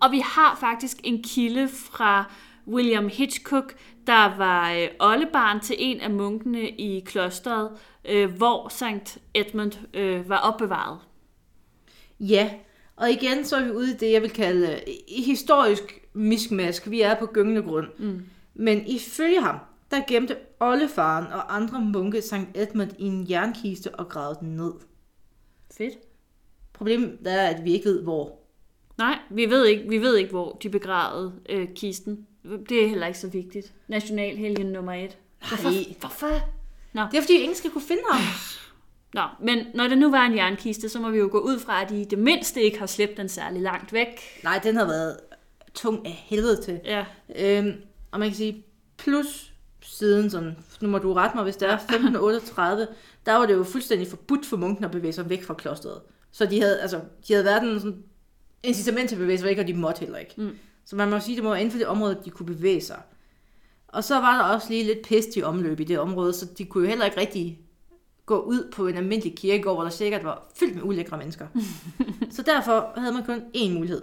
Og 0.00 0.12
vi 0.12 0.18
har 0.18 0.56
faktisk 0.60 1.00
en 1.04 1.22
kilde 1.22 1.68
fra 1.68 2.32
William 2.68 3.08
Hitchcock, 3.08 3.76
der 4.06 4.36
var 4.36 4.72
øh, 4.72 4.88
oldebarn 5.00 5.60
til 5.60 5.76
en 5.78 6.00
af 6.00 6.10
munkene 6.10 6.68
i 6.68 7.00
klosteret, 7.00 7.70
øh, 8.04 8.30
hvor 8.30 8.68
Sankt 8.68 9.18
Edmund 9.34 9.72
øh, 9.94 10.28
var 10.28 10.38
opbevaret. 10.38 10.98
Ja, 12.20 12.50
og 12.96 13.10
igen 13.10 13.44
så 13.44 13.56
er 13.56 13.64
vi 13.64 13.70
ude 13.70 13.90
i 13.90 13.96
det, 13.96 14.12
jeg 14.12 14.22
vil 14.22 14.30
kalde 14.30 14.72
øh, 14.72 14.94
historisk 15.24 16.00
miskmask. 16.12 16.90
Vi 16.90 17.00
er 17.00 17.18
på 17.18 17.26
gyngende 17.26 17.62
grund. 17.62 17.86
Mm. 17.98 18.24
Men 18.54 18.86
ifølge 18.86 19.40
ham, 19.40 19.56
der 19.90 20.00
gemte 20.08 20.36
oldefaren 20.60 21.26
og 21.26 21.56
andre 21.56 21.80
munke 21.80 22.22
Sankt 22.22 22.50
Edmund 22.54 22.90
i 22.98 23.04
en 23.04 23.26
jernkiste 23.30 23.94
og 23.94 24.08
gravede 24.08 24.38
den 24.40 24.56
ned. 24.56 24.72
Fedt. 25.76 25.94
Problemet 26.72 27.18
er, 27.24 27.48
at 27.48 27.64
vi 27.64 27.72
ikke 27.72 27.88
ved, 27.88 28.02
hvor. 28.02 28.38
Nej, 28.98 29.18
vi 29.30 29.50
ved 29.50 29.66
ikke, 29.66 29.88
vi 29.88 29.98
ved 29.98 30.16
ikke 30.16 30.30
hvor 30.30 30.58
de 30.62 30.68
begravede 30.68 31.32
øh, 31.48 31.68
kisten. 31.74 32.26
Det 32.68 32.84
er 32.84 32.88
heller 32.88 33.06
ikke 33.06 33.18
så 33.18 33.28
vigtigt. 33.28 33.72
Nationalhelgen 33.88 34.66
nummer 34.66 34.92
et. 34.92 35.18
Hvorfor? 35.48 35.70
Nej. 35.70 35.94
Hvorfor? 36.00 36.26
Det 37.12 37.16
er, 37.18 37.22
fordi 37.22 37.38
ingen 37.38 37.56
skal 37.56 37.70
kunne 37.70 37.82
finde 37.88 38.02
ham. 38.10 38.20
Nå, 39.14 39.22
men 39.46 39.66
når 39.74 39.88
det 39.88 39.98
nu 39.98 40.10
var 40.10 40.26
en 40.26 40.36
jernkiste, 40.36 40.88
så 40.88 41.00
må 41.00 41.10
vi 41.10 41.18
jo 41.18 41.28
gå 41.32 41.38
ud 41.38 41.58
fra, 41.58 41.82
at 41.84 41.90
i 41.90 42.04
det 42.04 42.18
mindste 42.18 42.62
ikke 42.62 42.78
har 42.78 42.86
slæbt 42.86 43.16
den 43.16 43.28
særlig 43.28 43.62
langt 43.62 43.92
væk. 43.92 44.20
Nej, 44.44 44.60
den 44.62 44.76
har 44.76 44.84
været 44.84 45.16
tung 45.74 46.06
af 46.06 46.12
helvede 46.12 46.62
til. 46.62 46.80
Ja, 46.84 47.04
Øhm, 47.36 47.72
og 48.10 48.20
man 48.20 48.28
kan 48.28 48.36
sige, 48.36 48.64
plus 48.98 49.52
siden 49.82 50.30
sådan, 50.30 50.56
nu 50.80 50.88
må 50.88 50.98
du 50.98 51.12
rette 51.12 51.36
mig, 51.36 51.44
hvis 51.44 51.56
det 51.56 51.68
er 51.68 51.72
1538, 51.74 52.88
der 53.26 53.34
var 53.34 53.46
det 53.46 53.54
jo 53.54 53.64
fuldstændig 53.64 54.08
forbudt 54.08 54.46
for 54.46 54.56
munken 54.56 54.84
at 54.84 54.90
bevæge 54.90 55.12
sig 55.12 55.30
væk 55.30 55.42
fra 55.44 55.54
klosteret. 55.54 56.00
Så 56.32 56.46
de 56.46 56.60
havde, 56.60 56.80
altså, 56.80 57.00
de 57.28 57.32
havde 57.32 57.44
været 57.44 57.62
en 57.62 57.80
sådan 57.80 58.02
incitament 58.62 59.08
til 59.08 59.16
at 59.16 59.20
bevæge 59.20 59.38
sig 59.38 59.46
væk, 59.48 59.58
og 59.58 59.66
de 59.66 59.74
måtte 59.74 60.00
heller 60.00 60.18
ikke. 60.18 60.34
Mm. 60.36 60.58
Så 60.84 60.96
man 60.96 61.10
må 61.10 61.20
sige, 61.20 61.36
det 61.36 61.44
må 61.44 61.50
være 61.50 61.60
inden 61.60 61.72
for 61.72 61.78
det 61.78 61.86
område, 61.86 62.22
de 62.24 62.30
kunne 62.30 62.46
bevæge 62.46 62.80
sig. 62.80 63.02
Og 63.88 64.04
så 64.04 64.14
var 64.14 64.38
der 64.38 64.54
også 64.54 64.68
lige 64.70 64.84
lidt 64.84 65.06
pest 65.06 65.36
i 65.36 65.42
omløb 65.42 65.80
i 65.80 65.84
det 65.84 65.98
område, 65.98 66.32
så 66.32 66.46
de 66.58 66.64
kunne 66.64 66.84
jo 66.84 66.88
heller 66.88 67.04
ikke 67.04 67.20
rigtig 67.20 67.60
gå 68.26 68.40
ud 68.40 68.72
på 68.72 68.86
en 68.86 68.96
almindelig 68.96 69.36
kirkegård, 69.36 69.76
hvor 69.76 69.82
der 69.82 69.90
sikkert 69.90 70.24
var 70.24 70.50
fyldt 70.56 70.74
med 70.74 70.82
ulækre 70.82 71.18
mennesker. 71.18 71.46
så 72.36 72.42
derfor 72.42 72.92
havde 72.96 73.12
man 73.12 73.24
kun 73.24 73.42
én 73.56 73.70
mulighed. 73.70 74.02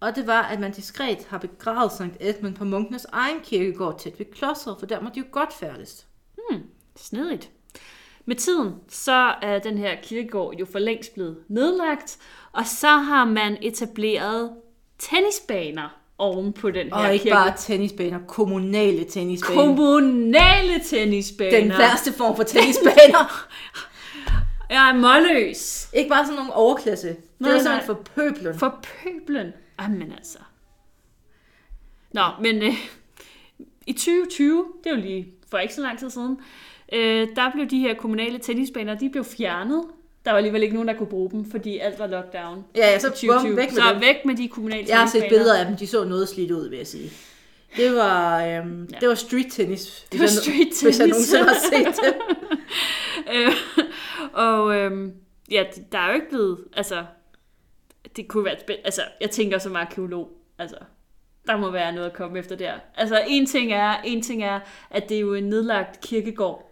Og 0.00 0.16
det 0.16 0.26
var, 0.26 0.42
at 0.42 0.60
man 0.60 0.72
diskret 0.72 1.24
har 1.28 1.38
begravet 1.38 1.92
Sankt 1.92 2.16
Edmund 2.20 2.54
på 2.54 2.64
munkenes 2.64 3.06
egen 3.12 3.40
kirkegård 3.40 3.98
tæt 3.98 4.18
ved 4.18 4.26
klosteret, 4.26 4.76
for 4.78 4.86
der 4.86 5.00
må 5.00 5.08
de 5.14 5.18
jo 5.18 5.24
godt 5.32 5.52
færdes. 5.52 6.06
Snedigt. 6.96 7.50
Med 8.24 8.36
tiden, 8.36 8.74
så 8.88 9.34
er 9.42 9.58
den 9.58 9.78
her 9.78 9.96
kirkegård 10.02 10.56
jo 10.56 10.66
for 10.66 10.78
længst 10.78 11.14
blevet 11.14 11.38
nedlagt, 11.48 12.18
og 12.52 12.66
så 12.66 12.88
har 12.88 13.24
man 13.24 13.58
etableret 13.62 14.52
tennisbaner 14.98 15.88
oven 16.18 16.52
på 16.52 16.70
den 16.70 16.86
her 16.86 16.94
Og 16.94 17.12
ikke 17.12 17.22
kirke. 17.22 17.34
bare 17.34 17.52
tennisbaner, 17.56 18.18
kommunale 18.28 19.04
tennisbaner. 19.04 19.60
Kommunale 19.62 20.80
tennisbaner. 20.84 21.60
Den 21.60 21.68
værste 21.68 22.12
form 22.12 22.36
for 22.36 22.42
tennisbaner. 22.42 23.46
Jeg 24.70 24.88
er 24.90 24.94
målløs. 24.94 25.88
ikke 25.94 26.08
bare 26.08 26.24
sådan 26.24 26.36
nogle 26.36 26.52
overklasse. 26.54 27.08
Det 27.08 27.16
Nej, 27.38 27.50
er 27.50 27.54
nej. 27.54 27.62
simpelthen 27.62 27.86
for 27.86 28.02
pøblen. 28.14 28.58
For 28.58 28.78
pøblen. 29.02 29.52
Jamen 29.80 30.12
altså. 30.12 30.38
Nå, 32.12 32.22
men 32.42 32.62
øh, 32.62 32.74
i 33.86 33.92
2020, 33.92 34.64
det 34.84 34.90
er 34.90 34.94
jo 34.96 35.00
lige 35.02 35.28
for 35.50 35.58
ikke 35.58 35.74
så 35.74 35.80
lang 35.82 35.98
tid 35.98 36.10
siden, 36.10 36.38
øh, 36.92 37.28
der 37.36 37.50
blev 37.52 37.66
de 37.66 37.78
her 37.78 37.94
kommunale 37.94 38.38
tennisbaner, 38.38 38.94
de 38.94 39.10
blev 39.10 39.24
fjernet. 39.24 39.84
Der 40.24 40.30
var 40.30 40.36
alligevel 40.36 40.62
ikke 40.62 40.74
nogen, 40.74 40.88
der 40.88 40.94
kunne 40.94 41.06
bruge 41.06 41.30
dem, 41.30 41.50
fordi 41.50 41.78
alt 41.78 41.98
var 41.98 42.06
lockdown. 42.06 42.64
Ja, 42.76 42.86
ja, 42.90 42.98
så 42.98 43.06
i 43.06 43.10
2020. 43.10 43.50
bum, 43.50 43.56
væk 43.56 43.72
med 43.72 43.82
så 43.82 43.92
dem. 43.92 44.00
væk 44.00 44.16
med 44.24 44.34
de 44.36 44.48
kommunale 44.48 44.84
Jeg 44.88 44.98
har 44.98 45.06
set 45.06 45.24
billeder 45.28 45.58
af 45.58 45.66
dem, 45.66 45.76
de 45.76 45.86
så 45.86 46.04
noget 46.04 46.28
slidt 46.28 46.50
ud, 46.50 46.68
vil 46.68 46.76
jeg 46.78 46.86
sige. 46.86 47.10
Det 47.76 47.94
var, 47.94 48.44
øhm, 48.44 48.88
ja. 48.92 48.98
det 49.00 49.08
var 49.08 49.14
street 49.14 49.46
tennis. 49.50 50.06
Det 50.12 50.20
var 50.20 50.24
jeg, 50.24 50.30
street 50.30 50.68
Hvis 50.82 50.82
jeg 50.84 50.92
tennis. 50.94 51.10
nogensinde 51.10 51.44
har 51.44 51.54
set 51.94 52.04
det. 52.04 52.14
Øh, 53.34 53.52
og 54.32 54.74
øhm, 54.76 55.12
ja, 55.50 55.64
der 55.92 55.98
er 55.98 56.08
jo 56.08 56.14
ikke 56.14 56.28
blevet, 56.28 56.58
altså, 56.76 57.04
det 58.16 58.28
kunne 58.28 58.44
være, 58.44 58.54
spæ- 58.54 58.82
altså, 58.84 59.02
jeg 59.20 59.30
tænker 59.30 59.58
som 59.58 59.76
arkeolog, 59.76 60.28
altså, 60.58 60.76
der 61.46 61.56
må 61.56 61.70
være 61.70 61.92
noget 61.92 62.06
at 62.06 62.12
komme 62.16 62.38
efter 62.38 62.56
der. 62.56 62.72
Altså, 62.96 63.22
en 63.28 63.46
ting 63.46 63.72
er, 63.72 63.94
en 64.04 64.22
ting 64.22 64.42
er 64.44 64.60
at 64.90 65.08
det 65.08 65.16
er 65.16 65.20
jo 65.20 65.34
en 65.34 65.44
nedlagt 65.44 66.00
kirkegård 66.00 66.67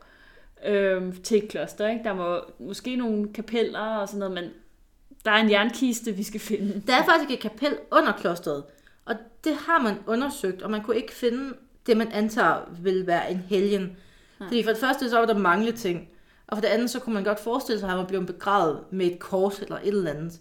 øhm, 0.66 1.22
til 1.22 1.44
et 1.44 1.48
kloster, 1.48 1.88
ikke? 1.88 2.04
Der 2.04 2.14
må 2.14 2.40
måske 2.58 2.96
nogle 2.96 3.32
kapeller 3.32 3.80
og 3.80 4.08
sådan 4.08 4.18
noget, 4.18 4.34
men 4.34 4.44
der 5.24 5.30
er 5.30 5.36
en 5.36 5.50
jernkiste, 5.50 6.12
vi 6.12 6.22
skal 6.22 6.40
finde. 6.40 6.82
Der 6.86 6.92
er 6.96 7.04
faktisk 7.04 7.30
et 7.30 7.40
kapel 7.40 7.76
under 7.92 8.12
klosteret, 8.12 8.64
og 9.04 9.14
det 9.44 9.54
har 9.54 9.82
man 9.82 9.94
undersøgt, 10.06 10.62
og 10.62 10.70
man 10.70 10.82
kunne 10.82 10.96
ikke 10.96 11.12
finde 11.12 11.54
det, 11.86 11.96
man 11.96 12.12
antager 12.12 12.56
vil 12.80 13.06
være 13.06 13.30
en 13.30 13.38
helgen. 13.48 13.96
Fordi 14.42 14.62
for 14.62 14.70
det 14.70 14.80
første, 14.80 15.10
så 15.10 15.18
var 15.18 15.26
der 15.26 15.38
mange 15.38 15.72
ting, 15.72 16.08
og 16.46 16.56
for 16.56 16.60
det 16.60 16.68
andet, 16.68 16.90
så 16.90 17.00
kunne 17.00 17.14
man 17.14 17.24
godt 17.24 17.40
forestille 17.40 17.80
sig, 17.80 17.86
at 17.86 17.90
han 17.90 17.98
var 17.98 18.06
blevet 18.06 18.26
begravet 18.26 18.80
med 18.90 19.06
et 19.06 19.18
kors 19.18 19.58
eller 19.58 19.76
et 19.76 19.88
eller 19.88 20.10
andet. 20.10 20.40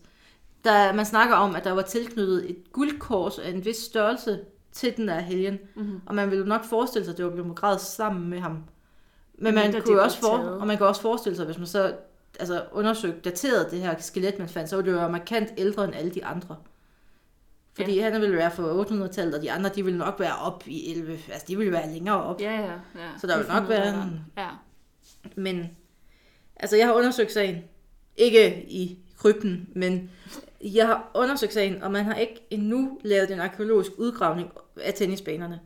Der, 0.63 0.93
man 0.93 1.05
snakker 1.05 1.35
om, 1.35 1.55
at 1.55 1.63
der 1.63 1.71
var 1.71 1.81
tilknyttet 1.81 2.49
et 2.49 2.71
guldkors 2.71 3.39
af 3.39 3.49
en 3.49 3.65
vis 3.65 3.77
størrelse 3.77 4.39
til 4.71 4.97
den 4.97 5.07
der 5.07 5.19
helgen. 5.19 5.59
Mhm. 5.75 6.01
Og 6.05 6.15
man 6.15 6.31
ville 6.31 6.45
nok 6.45 6.65
forestille 6.65 7.05
sig, 7.05 7.11
at 7.11 7.17
det 7.17 7.25
var 7.25 7.31
blevet 7.31 7.47
begravet 7.47 7.81
sammen 7.81 8.29
med 8.29 8.39
ham. 8.39 8.63
Men 9.37 9.53
man 9.55 9.81
kunne 9.81 10.01
også 10.01 10.19
for, 10.19 10.37
og 10.37 10.67
man 10.67 10.77
kan 10.77 10.85
også 10.85 11.01
forestille 11.01 11.35
sig, 11.35 11.45
hvis 11.45 11.57
man 11.57 11.67
så 11.67 11.95
altså 12.39 12.63
undersøgte, 12.71 13.19
dateret 13.29 13.71
det 13.71 13.79
her 13.79 13.95
skelet, 13.99 14.39
man 14.39 14.49
fandt, 14.49 14.69
så 14.69 14.75
ville 14.75 14.91
det 14.91 14.99
være 14.99 15.11
markant 15.11 15.49
ældre 15.57 15.83
end 15.85 15.95
alle 15.95 16.11
de 16.11 16.25
andre. 16.25 16.55
Fordi 17.73 17.95
ja. 17.95 18.09
han 18.11 18.21
ville 18.21 18.35
være 18.37 18.51
fra 18.51 18.83
800-tallet, 18.83 19.35
og 19.35 19.41
de 19.41 19.51
andre, 19.51 19.69
de 19.69 19.85
ville 19.85 19.97
nok 19.99 20.19
være 20.19 20.35
op 20.35 20.63
i 20.67 20.91
11, 20.91 21.11
altså 21.31 21.45
de 21.47 21.57
ville 21.57 21.71
være 21.71 21.93
længere 21.93 22.23
op. 22.23 22.41
Ja, 22.41 22.51
ja, 22.59 22.71
ja. 22.71 23.09
Så 23.21 23.27
der 23.27 23.37
vil 23.37 23.45
Det 23.45 23.53
nok 23.53 23.69
være 23.69 24.03
en- 24.03 24.21
Ja. 24.37 24.47
Men, 25.35 25.69
altså 26.55 26.77
jeg 26.77 26.87
har 26.87 26.93
undersøgt 26.93 27.31
sagen. 27.31 27.63
Ikke 28.17 28.65
i 28.69 28.99
krypten, 29.17 29.69
men 29.75 30.09
jeg 30.61 30.87
har 30.87 31.11
undersøgt 31.13 31.53
sagen, 31.53 31.83
og 31.83 31.91
man 31.91 32.05
har 32.05 32.13
ikke 32.15 32.47
endnu 32.49 32.99
lavet 33.03 33.31
en 33.31 33.39
arkeologisk 33.39 33.91
udgravning 33.97 34.49
af 34.81 34.93
tennisbanerne. 34.93 35.59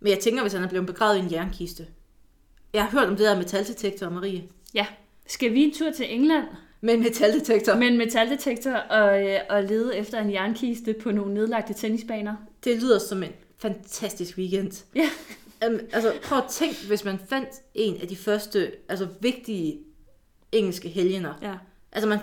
Men 0.00 0.10
jeg 0.12 0.18
tænker, 0.18 0.42
hvis 0.42 0.52
han 0.52 0.64
er 0.64 0.68
blevet 0.68 0.86
begravet 0.86 1.16
i 1.16 1.20
en 1.20 1.32
jernkiste. 1.32 1.86
Jeg 2.74 2.82
har 2.82 2.90
hørt 2.90 3.08
om 3.08 3.16
det 3.16 3.26
der 3.26 3.36
metaldetektor, 3.36 4.08
Marie. 4.10 4.42
ja. 4.74 4.86
Skal 5.26 5.52
vi 5.52 5.62
en 5.62 5.74
tur 5.74 5.90
til 5.90 6.14
England 6.14 6.44
Men 6.80 7.02
metaldetektor, 7.02 7.74
med 7.74 7.86
en 7.86 7.98
metaldetektor 7.98 8.72
og, 8.72 9.28
øh, 9.28 9.40
og 9.50 9.62
lede 9.62 9.96
efter 9.96 10.20
en 10.20 10.32
jernkiste 10.32 10.94
på 11.02 11.10
nogle 11.10 11.34
nedlagte 11.34 11.74
tennisbaner? 11.74 12.36
det 12.64 12.82
lyder 12.82 12.98
som 12.98 13.22
en 13.22 13.32
fantastisk 13.58 14.38
weekend. 14.38 14.84
Ja. 14.94 15.08
Um, 15.68 15.80
altså, 15.92 16.12
prøv 16.22 16.38
at 16.38 16.44
tænke, 16.50 16.76
hvis 16.86 17.04
man 17.04 17.18
fandt 17.28 17.48
en 17.74 18.00
af 18.00 18.08
de 18.08 18.16
første 18.16 18.72
altså, 18.88 19.08
vigtige 19.20 19.78
engelske 20.52 20.88
helgener. 20.88 21.34
Ja. 21.42 21.54
Altså, 21.92 22.08
man 22.08 22.18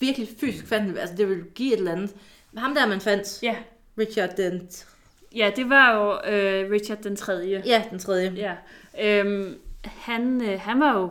virkelig 0.00 0.28
fysisk 0.40 0.66
fandt 0.66 0.88
det. 0.94 1.00
Altså, 1.00 1.16
det 1.16 1.28
ville 1.28 1.44
give 1.54 1.72
et 1.72 1.78
eller 1.78 1.92
andet. 1.92 2.14
Ham 2.56 2.74
der, 2.74 2.86
man 2.86 3.00
fandt, 3.00 3.42
Ja, 3.42 3.56
Richard 3.98 4.36
den, 4.36 4.68
ja 5.34 5.50
det 5.56 5.70
var 5.70 5.94
jo 5.94 6.32
øh, 6.32 6.70
Richard 6.70 6.98
den 6.98 7.16
3. 7.16 7.34
ja, 7.66 7.82
den 7.90 7.98
tredje. 7.98 8.32
Ja. 8.36 8.54
Øhm, 9.20 9.54
han, 9.96 10.42
øh, 10.42 10.60
han 10.60 10.80
var 10.80 10.98
jo... 10.98 11.10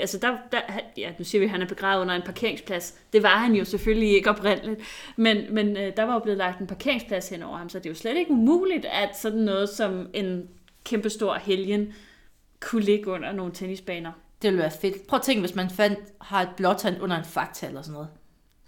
Altså 0.00 0.18
der, 0.18 0.36
der, 0.52 0.60
ja, 0.96 1.12
nu 1.18 1.24
siger 1.24 1.40
vi, 1.40 1.44
at 1.44 1.50
han 1.50 1.62
er 1.62 1.66
begravet 1.66 2.02
under 2.02 2.14
en 2.14 2.22
parkeringsplads. 2.22 2.94
Det 3.12 3.22
var 3.22 3.38
han 3.38 3.54
jo 3.54 3.64
selvfølgelig 3.64 4.08
ikke 4.08 4.30
oprindeligt. 4.30 4.80
Men, 5.16 5.54
men 5.54 5.76
øh, 5.76 5.96
der 5.96 6.02
var 6.02 6.14
jo 6.14 6.18
blevet 6.18 6.38
lagt 6.38 6.60
en 6.60 6.66
parkeringsplads 6.66 7.28
hen 7.28 7.42
over 7.42 7.56
ham, 7.56 7.68
så 7.68 7.78
det 7.78 7.86
er 7.86 7.90
jo 7.90 7.96
slet 7.96 8.16
ikke 8.16 8.30
umuligt, 8.30 8.84
at 8.84 9.16
sådan 9.16 9.38
noget 9.38 9.68
som 9.68 10.08
en 10.14 10.48
kæmpestor 10.84 11.34
helgen 11.34 11.94
kunne 12.60 12.82
ligge 12.82 13.10
under 13.10 13.32
nogle 13.32 13.52
tennisbaner. 13.52 14.12
Det 14.42 14.48
ville 14.48 14.62
være 14.62 14.72
fedt. 14.80 15.06
Prøv 15.06 15.16
at 15.16 15.22
tænke, 15.22 15.40
hvis 15.40 15.54
man 15.54 15.70
fandt, 15.70 15.98
har 16.20 16.42
et 16.42 16.48
blåtand 16.56 17.02
under 17.02 17.18
en 17.18 17.24
fakta 17.24 17.66
eller 17.66 17.82
sådan 17.82 17.92
noget. 17.92 18.08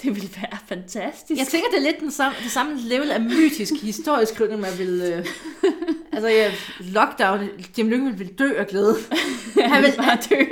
Det 0.02 0.14
ville 0.14 0.30
være 0.37 0.59
fantastisk. 0.66 1.38
Jeg 1.38 1.46
tænker, 1.46 1.68
det 1.68 1.78
er 1.78 1.82
lidt 1.82 2.00
den 2.00 2.11
samme, 2.11 2.37
det 2.42 2.50
samme 2.50 2.80
level 2.80 3.11
af 3.11 3.20
mytisk 3.20 3.72
historisk 3.82 4.40
man 4.40 4.78
vil... 4.78 5.02
Øh, 5.12 5.26
altså, 6.16 6.29
ja, 6.29 6.52
lockdown, 6.81 7.48
Jim 7.79 7.88
Lyngvild 7.88 8.16
ville 8.16 8.33
dø 8.33 8.59
af 8.59 8.66
glæde. 8.66 8.96
han 9.72 9.83
ville 9.83 9.96
bare 9.96 10.18
dø. 10.31 10.42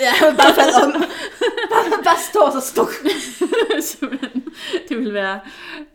Ja, 0.00 0.10
han 0.10 0.26
ville 0.26 0.38
bare 0.38 0.54
falde 0.54 0.74
om. 0.84 0.92
Bare, 1.70 2.04
bare 2.04 2.18
stå 2.30 2.60
så 2.60 2.68
stuk. 2.68 2.92
Det 4.88 4.96
ville 4.98 5.14
være 5.14 5.40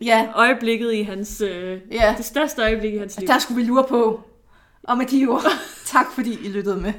Ja, 0.00 0.26
øjeblikket 0.34 0.92
i 0.92 1.02
hans... 1.02 1.40
Øh, 1.40 1.78
ja. 1.92 2.14
det 2.16 2.24
største 2.24 2.62
øjeblik 2.62 2.94
i 2.94 2.98
hans 2.98 3.18
liv. 3.18 3.28
Der 3.28 3.38
skulle 3.38 3.62
vi 3.62 3.68
lure 3.68 3.84
på. 3.88 4.20
Og 4.84 4.98
med 4.98 5.06
de 5.06 5.26
ord, 5.26 5.52
tak 5.84 6.06
fordi 6.14 6.38
I 6.44 6.48
lyttede 6.48 6.76
med. 6.76 6.92